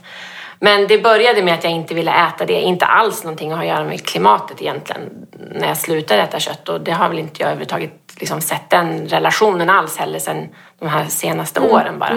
[0.64, 2.60] Men det började med att jag inte ville äta det.
[2.60, 5.26] Inte alls någonting att göra med klimatet egentligen.
[5.50, 6.68] När jag slutade äta kött.
[6.68, 10.48] Och det har väl inte jag överhuvudtaget liksom sett den relationen alls heller sen
[10.78, 12.14] de här senaste åren bara.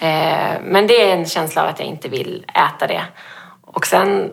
[0.00, 3.02] Eh, men det är en känsla av att jag inte vill äta det.
[3.60, 4.32] Och sen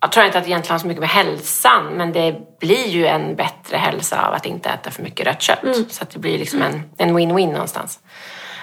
[0.00, 3.06] jag tror inte att det egentligen har så mycket med hälsan, men det blir ju
[3.06, 5.76] en bättre hälsa av att inte äta för mycket rött kött.
[5.90, 8.00] Så att det blir liksom en, en win-win någonstans.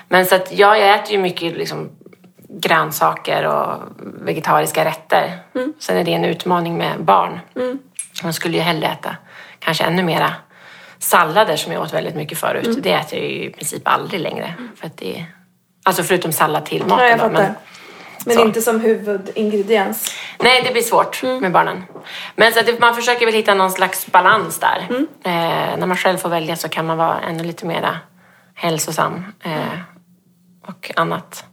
[0.10, 1.90] Men så att ja, jag äter ju mycket liksom
[2.60, 3.82] grönsaker och
[4.22, 5.40] vegetariska rätter.
[5.80, 7.40] Sen är det en utmaning med barn.
[8.24, 9.16] Man skulle ju hellre äta
[9.60, 10.34] kanske ännu mera
[11.00, 12.78] sallader som jag åt väldigt mycket förut.
[12.84, 14.54] Det äter jag ju i princip aldrig längre.
[14.76, 15.26] För att det,
[15.86, 17.06] alltså förutom sallad till maten.
[17.06, 17.54] Ja, jag då, men-
[18.26, 18.42] Men Så.
[18.46, 20.12] inte som huvudingrediens.
[20.40, 21.84] Nej, det blir svårt med barnen.
[22.36, 24.88] Men så att man försöker väl hitta någon slags balans där.
[25.24, 27.98] Eh, när man själv får välja så kan man vara ännu lite mera
[28.56, 29.52] hälsosam eh,
[30.68, 31.46] och annat.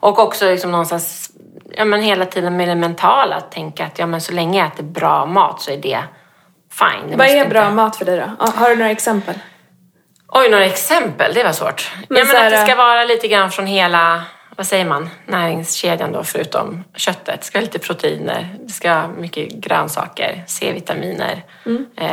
[0.00, 1.30] Och också liksom någonstans,
[1.76, 4.66] ja men hela tiden med det mentala, att tänka att ja men så länge jag
[4.66, 6.04] äter bra mat så är det
[6.72, 7.10] fine.
[7.10, 8.44] Det Vad är bra inte- mat för dig då?
[8.46, 9.34] Har du några exempel?
[10.28, 11.90] Oj, några exempel, det var svårt.
[12.08, 14.22] Men ja, men här, att det ska vara lite grann från hela,
[14.56, 17.40] vad säger man, näringskedjan då förutom köttet.
[17.40, 21.44] Det ska vara lite proteiner, det ska vara mycket grönsaker, C-vitaminer.
[21.66, 21.86] Mm.
[21.96, 22.06] Eh,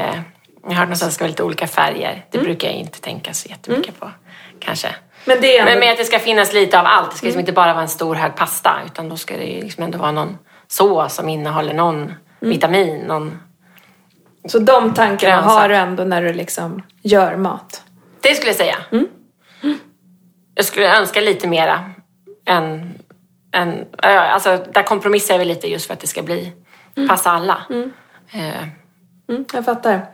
[0.64, 2.26] jag har hört någonstans att det ska vara lite olika färger.
[2.32, 4.12] Det brukar jag inte tänka så jättemycket på,
[4.60, 4.96] kanske.
[5.28, 5.72] Men det är ändå...
[5.72, 7.12] Men med att det ska finnas lite av allt.
[7.12, 7.30] Det ska Mm.
[7.30, 10.12] liksom inte bara vara en stor hög pasta utan då ska det liksom ändå vara
[10.12, 10.38] någon
[10.68, 11.96] sås som innehåller någon
[12.42, 12.50] Mm.
[12.54, 13.40] vitamin, någon
[14.48, 15.52] Så de tankarna Grönsak.
[15.52, 17.84] har du ändå när du liksom gör mat?
[18.22, 18.76] Det skulle jag säga.
[18.92, 19.08] Mm.
[20.56, 21.92] Jag skulle önska lite mera
[22.46, 22.94] än...
[23.54, 26.54] än alltså, där kompromissar jag väl lite just för att det ska bli
[27.10, 27.62] passa alla.
[28.32, 28.64] Eh,
[29.30, 30.06] Mm, jag fattar.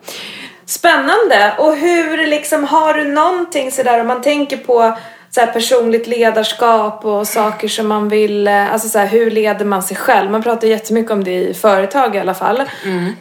[0.65, 1.53] Spännande!
[1.57, 4.97] Och hur liksom, har du någonting sådär om man tänker på
[5.35, 9.65] så här, personligt ledarskap och saker som man vill, eh, alltså så här, hur leder
[9.65, 10.31] man sig själv?
[10.31, 12.63] Man pratar jättemycket om det i företag i alla fall.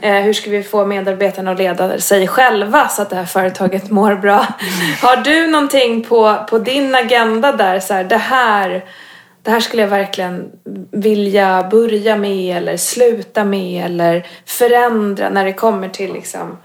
[0.03, 3.91] Eh, hur ska vi få medarbetarna att leda sig själva så att det här företaget
[3.91, 4.47] mår bra?
[5.03, 8.85] Har du någonting på, på din agenda där, så här, det här
[9.43, 10.51] det här skulle jag verkligen
[10.91, 16.59] vilja börja med eller sluta med eller förändra när det kommer till liksom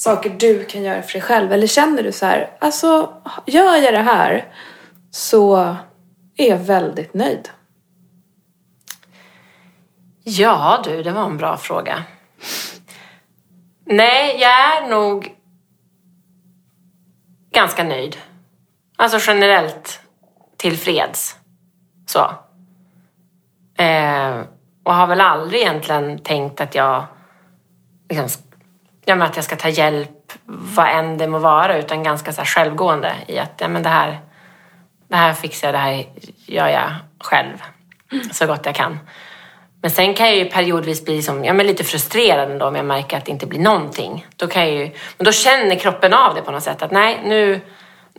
[0.00, 1.52] saker du kan göra för dig själv.
[1.52, 4.52] Eller känner du så här, alltså gör jag det här
[5.10, 5.56] så
[6.36, 7.48] är jag väldigt nöjd.
[10.24, 12.04] ja du, det var en bra fråga.
[13.84, 15.34] Nej, jag är nog
[17.50, 18.16] ganska nöjd.
[18.96, 20.00] Alltså generellt
[20.56, 21.36] tillfreds.
[22.06, 22.34] Så.
[23.82, 24.40] Eh,
[24.84, 27.06] och har väl aldrig egentligen tänkt att jag
[28.08, 28.49] liksom,
[29.10, 32.40] ja, men att jag ska ta hjälp vad än det må vara utan ganska så
[32.40, 34.20] här självgående i att ja, men det, här,
[35.08, 36.04] det här fixar jag, det här
[36.46, 37.62] gör jag själv
[38.32, 38.98] så gott jag kan.
[39.82, 42.84] Men sen kan jag ju periodvis bli liksom, ja, men lite frustrerad ändå om jag
[42.84, 44.26] märker att det inte blir någonting.
[44.36, 47.20] Då kan jag ju, men då känner kroppen av det på något sätt att nej,
[47.24, 47.60] nu,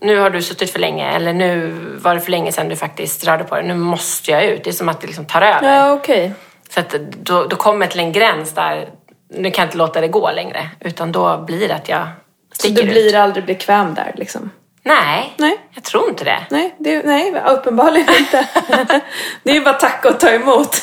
[0.02, 3.28] nu har du suttit för länge eller nu var det för länge sedan du faktiskt
[3.28, 3.64] rörde på dig.
[3.64, 4.64] Nu måste jag ut.
[4.64, 5.76] Det är som att det liksom tar över.
[5.76, 6.34] Ja, okej.
[6.70, 8.90] Så att då, då kommer jag till en gräns där
[9.32, 10.70] nu kan jag inte låta det gå längre.
[10.80, 12.08] Utan då blir det att jag
[12.54, 12.94] Så sticker du ut.
[12.94, 14.52] blir aldrig bekväm där liksom?
[14.84, 15.58] Nej, Nej.
[15.74, 16.40] jag tror inte det.
[16.50, 18.48] Nej, det, nej uppenbarligen inte.
[19.44, 20.78] det är ju bara tacka och ta emot.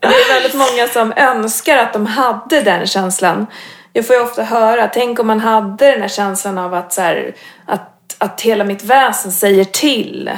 [0.00, 3.46] Det är väldigt många som önskar att de hade den känslan.
[3.92, 7.00] Jag får ju ofta höra, tänk om man hade den här känslan av att, så
[7.00, 7.34] här,
[7.66, 10.30] att, att hela mitt väsen säger till.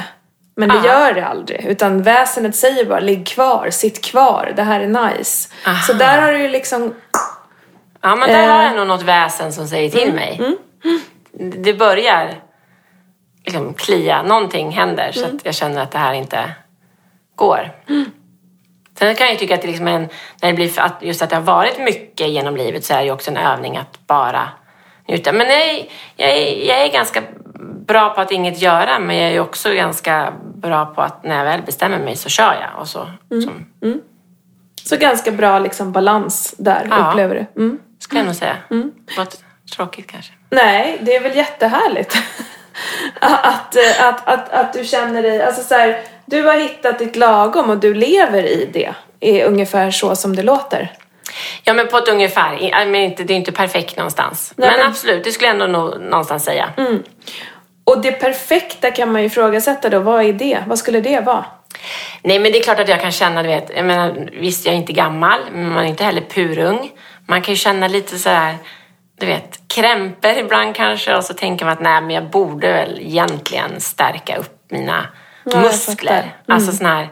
[0.55, 0.85] Men det Aha.
[0.87, 1.65] gör det aldrig.
[1.65, 5.49] Utan väsenet säger bara, ligg kvar, sitt kvar, det här är nice.
[5.67, 5.81] Aha.
[5.81, 6.93] Så där har du ju liksom,
[8.01, 8.43] Ja, men där Eh.
[8.43, 8.55] Mm.
[8.55, 10.57] har jag nog något väsen som säger till mig.
[11.63, 12.35] Det börjar
[13.45, 15.35] liksom klia, någonting händer så Mm.
[15.35, 16.51] att jag känner att det här inte
[17.35, 17.71] går.
[18.99, 20.09] Sen kan jag ju tycka att det liksom är en,
[20.41, 23.03] när det blir att just att det har varit mycket genom livet så är det
[23.05, 24.49] ju också en övning att bara
[25.07, 25.31] njuta.
[25.31, 25.47] Men
[26.17, 27.21] jag, är, jag är ganska
[27.87, 31.37] bra på att inget göra men jag är ju också ganska bra på att när
[31.37, 32.81] jag väl bestämmer mig så kör jag.
[32.81, 33.43] Och så, Mm.
[33.43, 33.65] som,
[34.83, 37.09] så ganska bra liksom balans där, Ja.
[37.09, 37.61] upplever du.
[37.61, 37.79] Mm.
[37.99, 38.57] skulle jag nog säga.
[39.17, 39.37] Låter
[39.75, 40.31] tråkigt kanske.
[40.49, 42.17] Nej, det är väl jättehärligt.
[43.19, 47.15] att, eh, att, att, att du känner dig, alltså så här, du har hittat ditt
[47.15, 48.93] lagom och du lever i det.
[49.19, 50.91] Är ungefär så som det låter.
[51.63, 52.85] Ja, men på ett ungefär.
[52.85, 54.53] Men det är inte perfekt någonstans.
[54.55, 56.69] Nej, men, men- absolut, det skulle jag ändå nå- någonstans säga.
[57.91, 59.99] Och det perfekta kan man ju ifrågasätta då.
[59.99, 60.63] Vad är det?
[60.67, 61.45] Vad skulle det vara?
[62.21, 64.75] Nej, men det är klart att jag kan känna, du vet, jag menar, visst jag
[64.75, 66.91] är inte gammal, men man är inte heller purung.
[67.25, 68.57] Man kan ju känna lite sådär,
[69.19, 72.99] du vet, krämpor ibland kanske och så tänker man att nej, men jag borde väl
[73.01, 75.07] egentligen stärka upp mina
[75.43, 76.19] Ja, muskler.
[76.19, 76.31] Mm.
[76.47, 77.09] Alltså sån här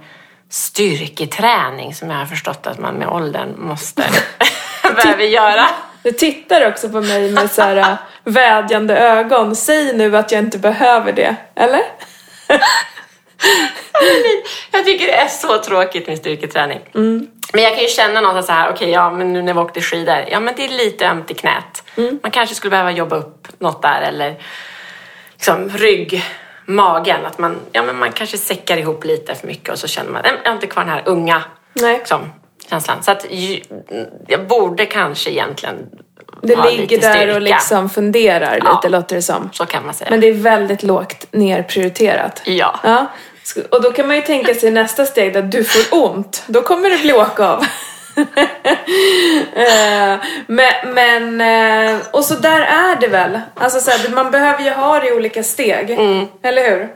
[0.49, 4.03] styrketräning som jag har förstått att man med åldern måste,
[4.95, 5.67] behöver göra.
[6.03, 9.55] Du tittar också på mig med så här äh, vädjande ögon.
[9.55, 11.35] Säg nu att jag inte behöver det.
[11.55, 11.81] Eller?
[14.71, 16.79] Jag tycker det är så tråkigt med styrketräning.
[16.95, 17.27] Mm.
[17.53, 19.81] Men jag kan ju känna någonstans så här, okej, ja, men nu när vi åkte
[19.81, 21.83] skidor, ja men det är lite ömt i knät.
[21.95, 22.19] Mm.
[22.23, 24.35] Man kanske skulle behöva jobba upp något där eller
[25.33, 26.23] liksom rygg,
[26.65, 30.11] magen, att man, ja men man kanske säckar ihop lite för mycket och så känner
[30.11, 31.97] man, "Nej, jag har inte kvar den här unga Nej.
[31.97, 32.29] liksom,
[32.69, 33.03] känslan.
[33.03, 33.25] Så att
[34.27, 35.75] jag borde kanske egentligen
[36.41, 38.89] Det ha ligger lite där och liksom funderar lite Ja.
[38.89, 39.49] låter det som.
[39.53, 40.09] Så kan man säga.
[40.09, 42.41] Men det är väldigt lågt nerprioriterat.
[42.45, 42.79] Ja.
[42.83, 43.05] Ja.
[43.71, 46.43] Och då kan man ju tänka sig nästa steg där du får ont.
[46.47, 47.63] Då kommer det bli åka av.
[49.55, 53.39] Eh, men, men eh, och så där är det väl.
[53.55, 55.89] Alltså så här, man behöver ju ha det i olika steg.
[55.89, 56.25] Mm.
[56.43, 56.89] Eller hur?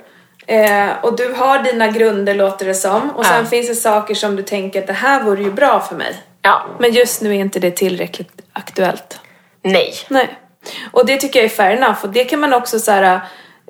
[0.47, 3.10] Eh, och du har dina grunder låter det som.
[3.10, 3.45] Och sen Ja.
[3.49, 6.15] finns det saker som du tänker att det här vore ju bra för mig.
[6.41, 9.19] Ja, Men just nu är inte det tillräckligt aktuellt.
[9.63, 9.93] nej.
[10.10, 10.38] Nej.
[10.91, 12.03] Och det tycker jag är fair enough.
[12.03, 13.19] Och det kan man också så här,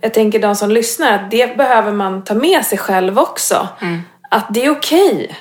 [0.02, 3.68] jag tänker de som lyssnar, att det behöver man ta med sig själv också.
[4.32, 5.36] Att det är okej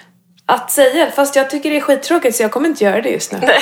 [0.47, 3.33] att säga, fast jag tycker det är skittråkigt så jag kommer inte göra det just
[3.33, 3.39] nu.
[3.43, 3.59] Nej.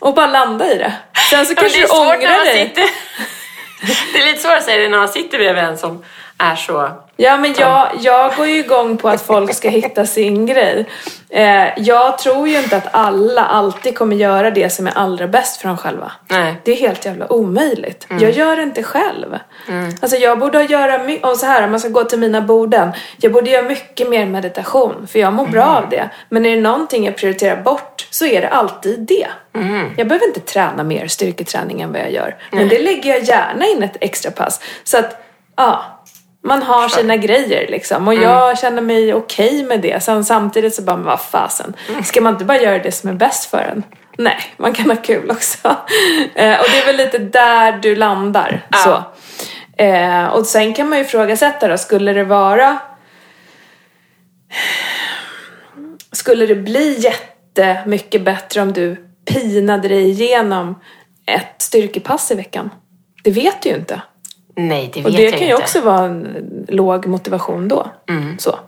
[0.00, 0.92] Och bara landa i det.
[1.30, 2.68] Sen så kanske det är du ångrar dig.
[2.68, 2.84] sitter...
[4.12, 6.04] Det är lite svårt att säga det när man sitter bredvid en som
[6.42, 6.88] är så...
[7.16, 10.86] Ja men jag, jag går ju igång på att folk ska hitta sin grej.
[11.30, 15.60] Eh, jag tror ju inte att alla alltid kommer göra det som är allra bäst
[15.60, 16.12] för dem själva.
[16.28, 16.54] Nej.
[16.64, 18.06] Det är helt jävla omöjligt.
[18.08, 19.38] Jag gör det inte själv.
[20.00, 22.92] Alltså jag borde göra mycket, så här om man ska gå till mina borden.
[23.16, 26.10] Jag borde göra mycket mer meditation för jag mår bra av det.
[26.28, 29.26] Men är det någonting jag prioriterar bort så är det alltid det.
[29.96, 32.36] Jag behöver inte träna mer styrketräning än vad jag gör.
[32.50, 34.60] Men det lägger jag gärna in ett extra pass.
[34.84, 35.22] Så att,
[35.56, 35.84] ja.
[36.44, 40.02] Man har sina grejer liksom och jag känner mig okej med det.
[40.02, 41.76] Sen samtidigt så bara, men vad fasen.
[42.04, 43.82] Ska man inte bara göra det som är bäst för en?
[44.18, 45.58] Nej, man kan ha kul också.
[46.34, 48.66] Eh, och det är väl lite där du landar.
[48.84, 49.02] Så.
[49.82, 52.78] Eh, och sen kan man ju ifrågasätta då, skulle det vara...
[56.12, 60.80] Skulle det bli jättemycket bättre om du pinade dig igenom
[61.26, 62.70] ett styrkepass i veckan?
[63.24, 64.02] Det vet du ju inte.
[64.56, 65.62] Nej, det vet Och det jag kan ju inte.
[65.62, 67.86] också vara en låg motivation då.
[68.38, 68.58] Så.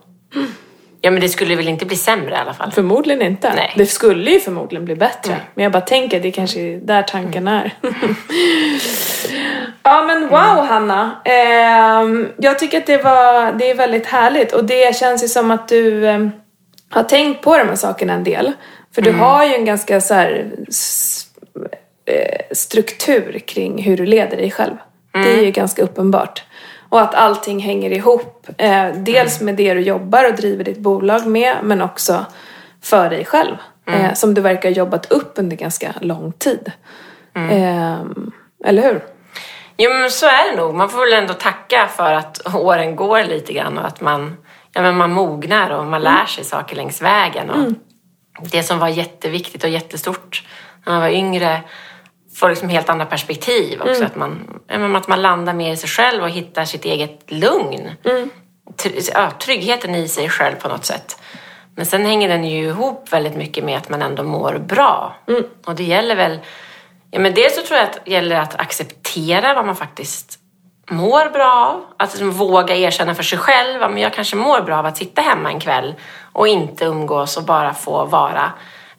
[1.01, 2.71] Ja, men det skulle väl inte bli sämre i alla fall?
[2.71, 3.53] Förmodligen inte.
[3.55, 3.73] Nej.
[3.75, 5.37] Det skulle ju förmodligen bli bättre.
[5.53, 7.73] Men jag bara tänker att det kanske är där tanken är.
[9.83, 11.21] ja men wow Hanna.
[11.25, 14.51] Ehm, jag tycker att det, var, det är väldigt härligt.
[14.53, 16.31] Och det känns ju som att du ehm,
[16.89, 18.51] har tänkt på de här sakerna en del.
[18.95, 20.51] För du har ju en ganska så här,
[22.05, 24.75] eh, struktur kring hur du leder dig själv.
[25.23, 26.43] Det är ju ganska uppenbart.
[26.89, 28.47] Och att allting hänger ihop.
[28.57, 32.25] Eh, dels med det du jobbar och driver ditt bolag med, men också
[32.81, 33.55] för dig själv.
[33.87, 36.71] Eh, som du verkar ha jobbat upp under ganska lång tid.
[37.35, 37.99] Eh,
[38.65, 39.03] eller hur?
[39.77, 40.75] Jo, men så är det nog.
[40.75, 44.37] Man får väl ändå tacka för att åren går lite grann och att man,
[44.73, 47.49] ja, men man mognar och man lär sig saker längs vägen.
[47.49, 50.47] Och Det som var jätteviktigt och jättestort
[50.85, 51.61] när man var yngre
[52.35, 54.05] får liksom helt andra perspektiv också.
[54.05, 54.61] Att, man,
[54.95, 57.91] att man landar mer i sig själv och hittar sitt eget lugn.
[59.13, 61.19] Ja, tryggheten i sig själv på något sätt.
[61.75, 65.15] Men sen hänger den ju ihop väldigt mycket med att man ändå mår bra.
[65.65, 66.39] Och det gäller väl
[67.15, 70.39] Ja, men dels så tror jag att det gäller att acceptera vad man faktiskt
[70.89, 71.85] mår bra av.
[71.97, 75.21] Att liksom våga erkänna för sig själv att jag kanske mår bra av att sitta
[75.21, 75.95] hemma en kväll
[76.33, 78.51] och inte umgås och bara få vara.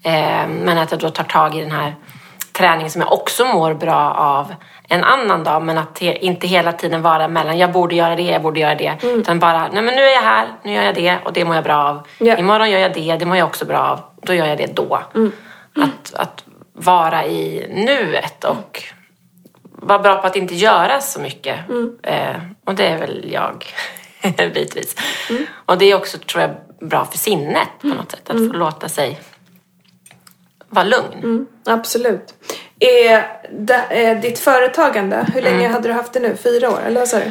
[0.03, 1.95] Eh, men att jag då tar tag i den här
[2.57, 4.55] träningen som jag också mår bra av
[4.89, 5.63] en annan dag.
[5.63, 8.75] Men att he- inte hela tiden vara mellan jag borde göra det, jag borde göra
[8.75, 8.97] det.
[9.03, 11.55] Utan bara, nej men nu är jag här, nu gör jag det och det mår
[11.55, 12.07] jag bra av.
[12.19, 12.37] Ja.
[12.37, 14.01] Imorgon gör jag det, det mår jag också bra av.
[14.23, 14.99] Då gör jag det då.
[15.83, 18.83] Att, att vara i nuet och
[19.63, 21.59] vara bra på att inte göra så mycket.
[22.03, 22.37] Eh,
[22.67, 23.65] och det är väl jag,
[24.55, 24.97] bitvis.
[25.67, 26.51] Och det är också, tror jag,
[26.89, 28.31] bra för sinnet på något sätt.
[28.31, 29.21] Att få låta sig
[30.71, 31.47] vara lugn.
[31.67, 32.35] Absolut.
[32.81, 36.37] Är det, är ditt företagande, hur länge hade du haft det nu?
[36.43, 36.81] Fyra år?
[36.87, 37.31] Eller vad sa du?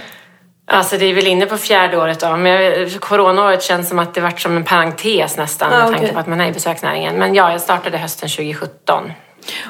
[0.68, 2.38] Alltså det är väl inne på fjärde året då.
[2.38, 6.14] Men jag- coronaåret känns som att det varit som en parentes nästan Ja, med tanke
[6.14, 7.16] på att man är i besöksnäringen.
[7.16, 9.12] Men ja, jag startade hösten 2017.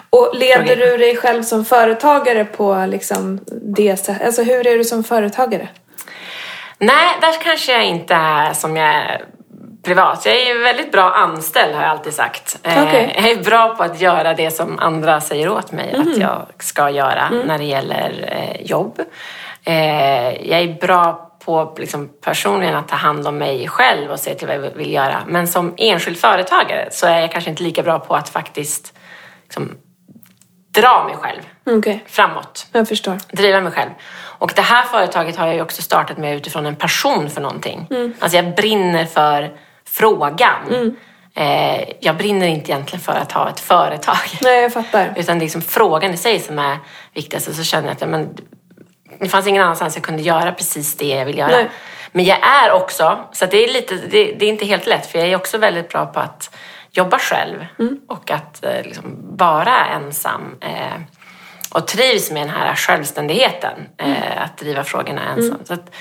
[0.09, 3.39] Och leder du dig själv som företagare på liksom
[3.75, 4.25] det sättet?
[4.25, 5.67] Alltså hur är du som företagare?
[6.79, 9.21] Nej, där kanske jag inte är som jag
[9.85, 10.25] privat.
[10.25, 12.59] Jag är väldigt bra anställd har jag alltid sagt.
[12.63, 13.13] Eh, Okej.
[13.15, 16.01] Jag är bra på att göra det som andra säger åt mig Mhm.
[16.11, 17.47] att jag ska göra Mm.
[17.47, 18.99] när det gäller eh, jobb.
[19.63, 24.35] Eh, jag är bra på liksom, personligen att ta hand om mig själv och se
[24.35, 25.17] till vad jag vill göra.
[25.27, 28.93] Men som enskild företagare så är jag kanske inte lika bra på att faktiskt
[29.43, 29.71] liksom,
[30.75, 31.41] dra mig själv
[31.77, 33.17] Okej, framåt jag förstår.
[33.31, 33.89] driva mig själv.
[34.37, 37.87] Och det här företaget har jag ju också startat med utifrån en passion för någonting.
[38.19, 39.51] Alltså jag brinner för
[39.89, 40.95] frågan.
[41.35, 44.17] Eh, jag brinner inte egentligen för att ha ett företag.
[44.41, 45.13] Nej, jag fattar.
[45.17, 46.77] Utan det är liksom frågan i sig som är
[47.13, 47.47] viktigast.
[47.47, 48.37] Och så känner jag att men,
[49.19, 51.51] det fanns ingen annanstans jag kunde göra precis det jag vill göra.
[51.51, 51.69] Nej.
[52.11, 55.19] Men jag är också, så det är lite, det, det är inte helt lätt för
[55.19, 56.55] jag är också väldigt bra på att
[56.91, 57.65] jobba själv
[58.07, 60.55] och att eh, liksom vara ensam.
[60.61, 61.01] Eh,
[61.71, 65.59] och trivs med den här självständigheten, eh, att driva frågorna ensam.
[65.65, 65.95] Så att,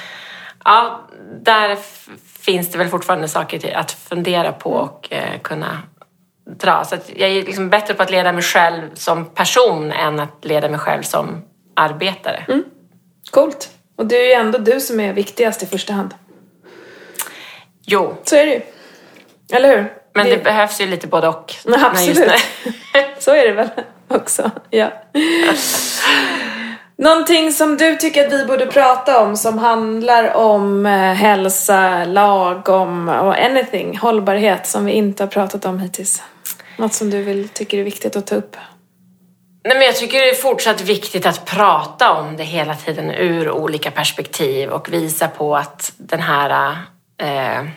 [0.65, 1.09] ja,
[1.43, 1.79] där
[2.45, 5.83] finns det väl fortfarande saker att fundera på och eh, kunna
[6.59, 6.85] dra.
[6.85, 10.69] Så jag är liksom bättre på att leda mig själv som person än att leda
[10.69, 11.45] mig själv som
[11.77, 12.45] arbetare.
[13.31, 13.71] Coolt.
[13.97, 16.15] Och det är ju ändå du som är viktigast i första hand.
[17.87, 18.61] Jo, Så är det ju.
[19.53, 19.93] Eller hur?
[20.15, 21.55] men det, behövs ju lite både och.
[21.67, 22.33] Absolut.
[23.19, 23.69] Så är det väl
[24.09, 24.51] också.
[24.71, 24.93] Ja.
[26.99, 33.09] Någonting som du tycker att vi borde prata om som handlar om eh, hälsa, lagom
[33.09, 36.23] och anything, hållbarhet som vi inte har pratat om hittills.
[36.77, 38.57] Något som du vill, tycker är viktigt att ta upp.
[39.65, 43.51] Nej, men jag tycker det är fortsatt viktigt att prata om det hela tiden ur
[43.51, 46.77] olika perspektiv och visa på att den här
[47.21, 47.69] eh,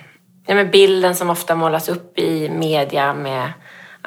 [0.47, 3.51] ja, bilden som ofta målas upp i media med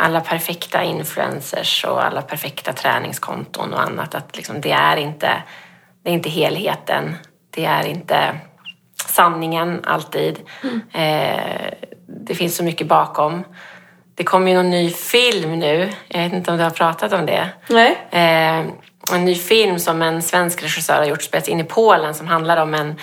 [0.00, 5.42] alla perfekta influencers och alla perfekta träningskonton och annat, att liksom det, är inte,
[6.04, 7.16] det är inte helheten.
[7.50, 8.40] Det är inte
[9.06, 10.38] sanningen alltid.
[10.92, 11.72] Eh,
[12.06, 13.44] det finns så mycket bakom.
[14.14, 15.92] Det kommer ju någon ny film nu.
[16.08, 17.48] Jag vet inte om du har pratat om det.
[17.68, 17.98] Nej?
[18.10, 18.66] Eh,
[19.14, 22.56] en ny film som en svensk regissör har gjort, spelas in i Polen, som handlar
[22.56, 22.94] om en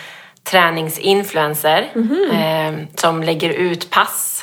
[0.44, 1.92] träningsinfluencer
[2.32, 4.37] eh, som lägger ut pass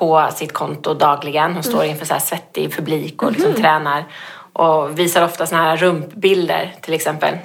[0.00, 1.54] på sitt konto dagligen.
[1.54, 4.04] Hon står inför så här svettig publik och liksom tränar
[4.52, 7.38] och visar ofta såna här rumpbilder till exempel.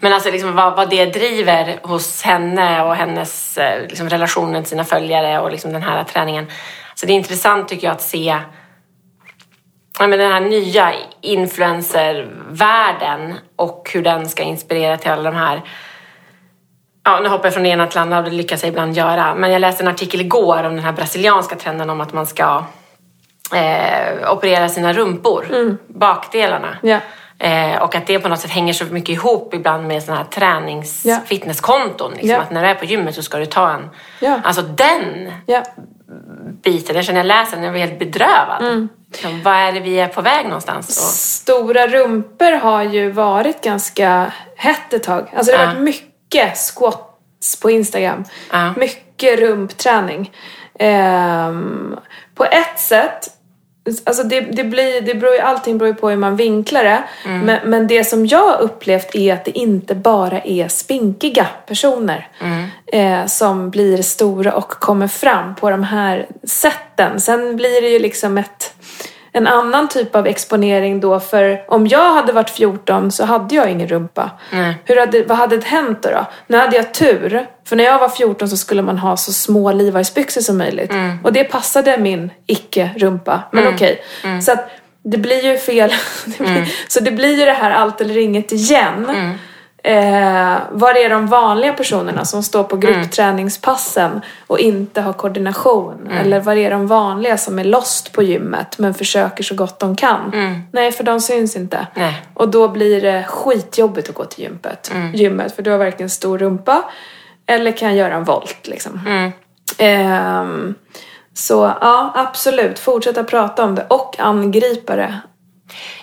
[0.00, 4.70] Men alltså liksom vad, vad det driver hos henne och hennes eh, liksom relationer till
[4.70, 6.46] sina följare och liksom den här träningen.
[6.94, 8.38] Så det är intressant tycker jag att se
[9.98, 15.62] ja, men den här nya influencervärlden och hur den ska inspirera till alla de här
[17.04, 19.34] Ja, nu hoppar jag från ena till andra och det lyckas jag ibland göra.
[19.34, 22.64] Men jag läste en artikel igår om den här brasilianska trenden om att man ska
[23.54, 25.46] eh, operera sina rumpor,
[25.86, 26.76] bakdelarna.
[26.82, 26.98] Ja.
[27.38, 30.24] Eh, och att det på något sätt hänger så mycket ihop ibland med såna här
[30.24, 31.18] tränings Ja.
[31.26, 32.10] fitnesskonton.
[32.12, 32.30] Liksom.
[32.30, 32.40] Ja.
[32.40, 33.90] Att när du är på gymmet så ska du ta en...
[34.44, 35.32] Alltså den
[36.62, 38.62] biten, jag känner jag läser den, jag blir helt bedrövad.
[38.62, 38.88] Mm.
[39.12, 40.88] Liksom, vad är det vi är på väg någonstans?
[40.88, 45.32] Och, Stora rumpor har ju varit ganska hett ett tag.
[45.36, 46.13] Alltså det har varit mycket
[46.54, 48.24] squats på Instagram.
[48.52, 48.74] Ja.
[48.76, 50.32] Mycket rumpträning.
[50.78, 51.96] Ehm,
[52.34, 53.28] på ett sätt,
[54.04, 57.04] alltså det, det blir, det beror ju, allting beror ju på hur man vinklar det.
[57.24, 62.28] Men, men det som jag har upplevt är att det inte bara är spinkiga personer
[62.86, 67.20] eh, som blir stora och kommer fram på de här sätten.
[67.20, 68.74] Sen blir det ju liksom ett
[69.36, 73.70] en annan typ av exponering då för om jag hade varit 14 så hade jag
[73.70, 74.30] ingen rumpa.
[74.52, 74.74] Nej.
[74.84, 76.26] Hur hade, vad hade hänt då, då?
[76.46, 77.46] Nu hade jag tur.
[77.64, 80.92] För när jag var 14 så skulle man ha så små Levi's-byxor som möjligt.
[81.22, 83.42] Och det passade min icke-rumpa.
[83.52, 84.04] Men okej.
[84.42, 84.70] Så att
[85.04, 85.92] det blir ju fel.
[86.24, 89.06] Det blir, Så det blir ju det här allt eller inget igen.
[89.86, 96.08] Eh, var är de vanliga personerna som står på gruppträningspassen och inte har koordination?
[96.20, 99.96] Eller var är de vanliga som är lost på gymmet men försöker så gott de
[99.96, 100.30] kan?
[100.72, 101.86] Nej, för de syns inte.
[101.94, 102.22] Nej.
[102.34, 104.90] Och då blir det skitjobbigt att gå till gymmet.
[105.14, 106.82] gymmet för du har varken stor rumpa
[107.46, 109.00] eller kan göra en volt liksom.
[109.78, 110.74] Ehm,
[111.34, 112.78] så ja, absolut.
[112.78, 115.20] Fortsätta prata om det och angripa det.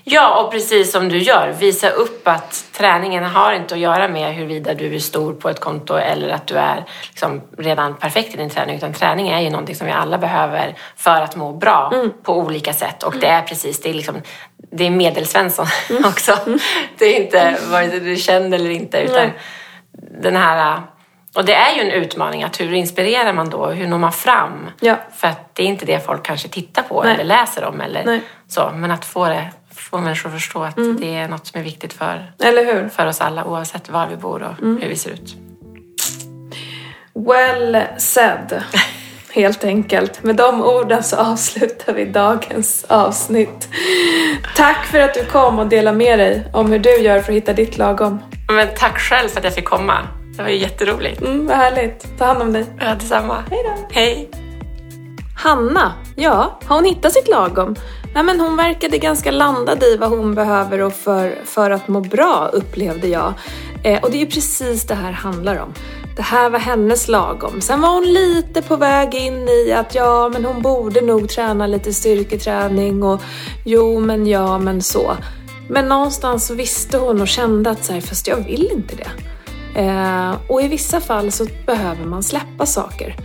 [0.04, 4.36] Ja, och precis som du gör, visa upp att träningen har inte att göra med
[4.36, 8.38] huruvida du är stor på ett konto eller att du är liksom redan perfekt i
[8.38, 8.76] din träning.
[8.76, 11.94] Utan träning är ju någonting som vi alla behöver för att må bra
[12.24, 13.04] på olika sätt.
[13.04, 14.16] Och det är precis, det är liksom,
[14.72, 15.68] det är medelsvensson
[16.06, 16.38] också.
[16.98, 19.00] Det är inte vare sig du är känd eller inte.
[19.02, 19.30] Utan
[20.22, 20.82] den här...
[21.36, 23.66] Och det är ju en utmaning att hur inspirerar man då?
[23.66, 24.70] Hur når man fram?
[24.80, 24.96] Ja.
[25.16, 27.14] För att det är inte det folk kanske tittar på Nej.
[27.14, 28.22] eller läser om eller Nej.
[28.54, 28.72] Så.
[28.76, 30.98] Men att få, det, få människor att förstå att Mm.
[31.02, 32.90] det är något som är viktigt för, Eller hur?
[32.90, 34.82] för oss alla oavsett var vi bor och Mm.
[34.82, 35.36] hur vi ser ut.
[37.14, 38.64] Well said.
[39.34, 40.24] Helt enkelt.
[40.24, 43.70] Med de orden så avslutar vi dagens avsnitt.
[44.56, 47.36] Tack för att du kom och delade med dig om hur du gör för att
[47.38, 48.20] hitta ditt lagom.
[48.48, 50.08] Men tack själv för att jag fick komma.
[50.38, 51.22] Det var ju jätteroligt.
[51.22, 52.18] Mm, vad härligt.
[52.18, 52.66] Ta hand om dig.
[52.80, 53.44] Ja, detsamma.
[53.50, 53.88] Hej då.
[53.92, 54.30] Hej!
[55.38, 57.76] Hanna, ja, har hon hittat sitt lagom?
[58.14, 62.02] Nej, men hon verkade ganska landad i vad hon behöver och för, för att må
[62.02, 63.34] bra upplevde jag.
[63.84, 65.74] Eh, och det är ju precis det här handlar om.
[66.16, 67.62] Det här var hennes lagom.
[67.62, 71.68] Sen var hon lite på väg in i att ja, men hon borde nog träna
[71.68, 73.22] lite styrketräning och
[73.66, 75.18] jo, men ja, men så.
[75.70, 79.12] Men någonstans så visste hon och kände att så här, fast jag vill inte det.
[79.82, 83.16] Eh, och i vissa fall så behöver man släppa saker.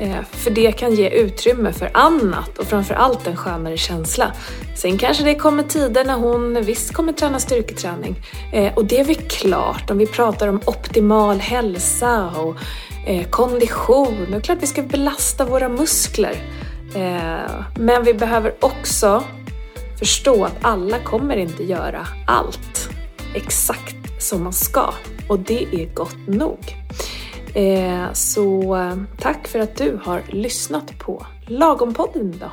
[0.00, 4.32] Eh, för det kan ge utrymme för annat och framförallt en skönare känsla.
[4.76, 8.16] Sen kanske det kommer tider när hon visst kommer träna styrketräning.
[8.52, 12.56] Eh, och det är väl klart, om vi pratar om optimal hälsa och
[13.06, 14.26] eh, kondition.
[14.30, 16.42] Det är klart vi ska belasta våra muskler.
[17.78, 19.24] Men vi behöver också
[19.98, 22.88] förstå att alla kommer inte göra allt
[23.34, 24.94] exakt som man ska.
[25.28, 26.58] Och det är gott nog.
[27.54, 32.50] Eh, så eh, tack för att du har lyssnat på Lagompodden idag.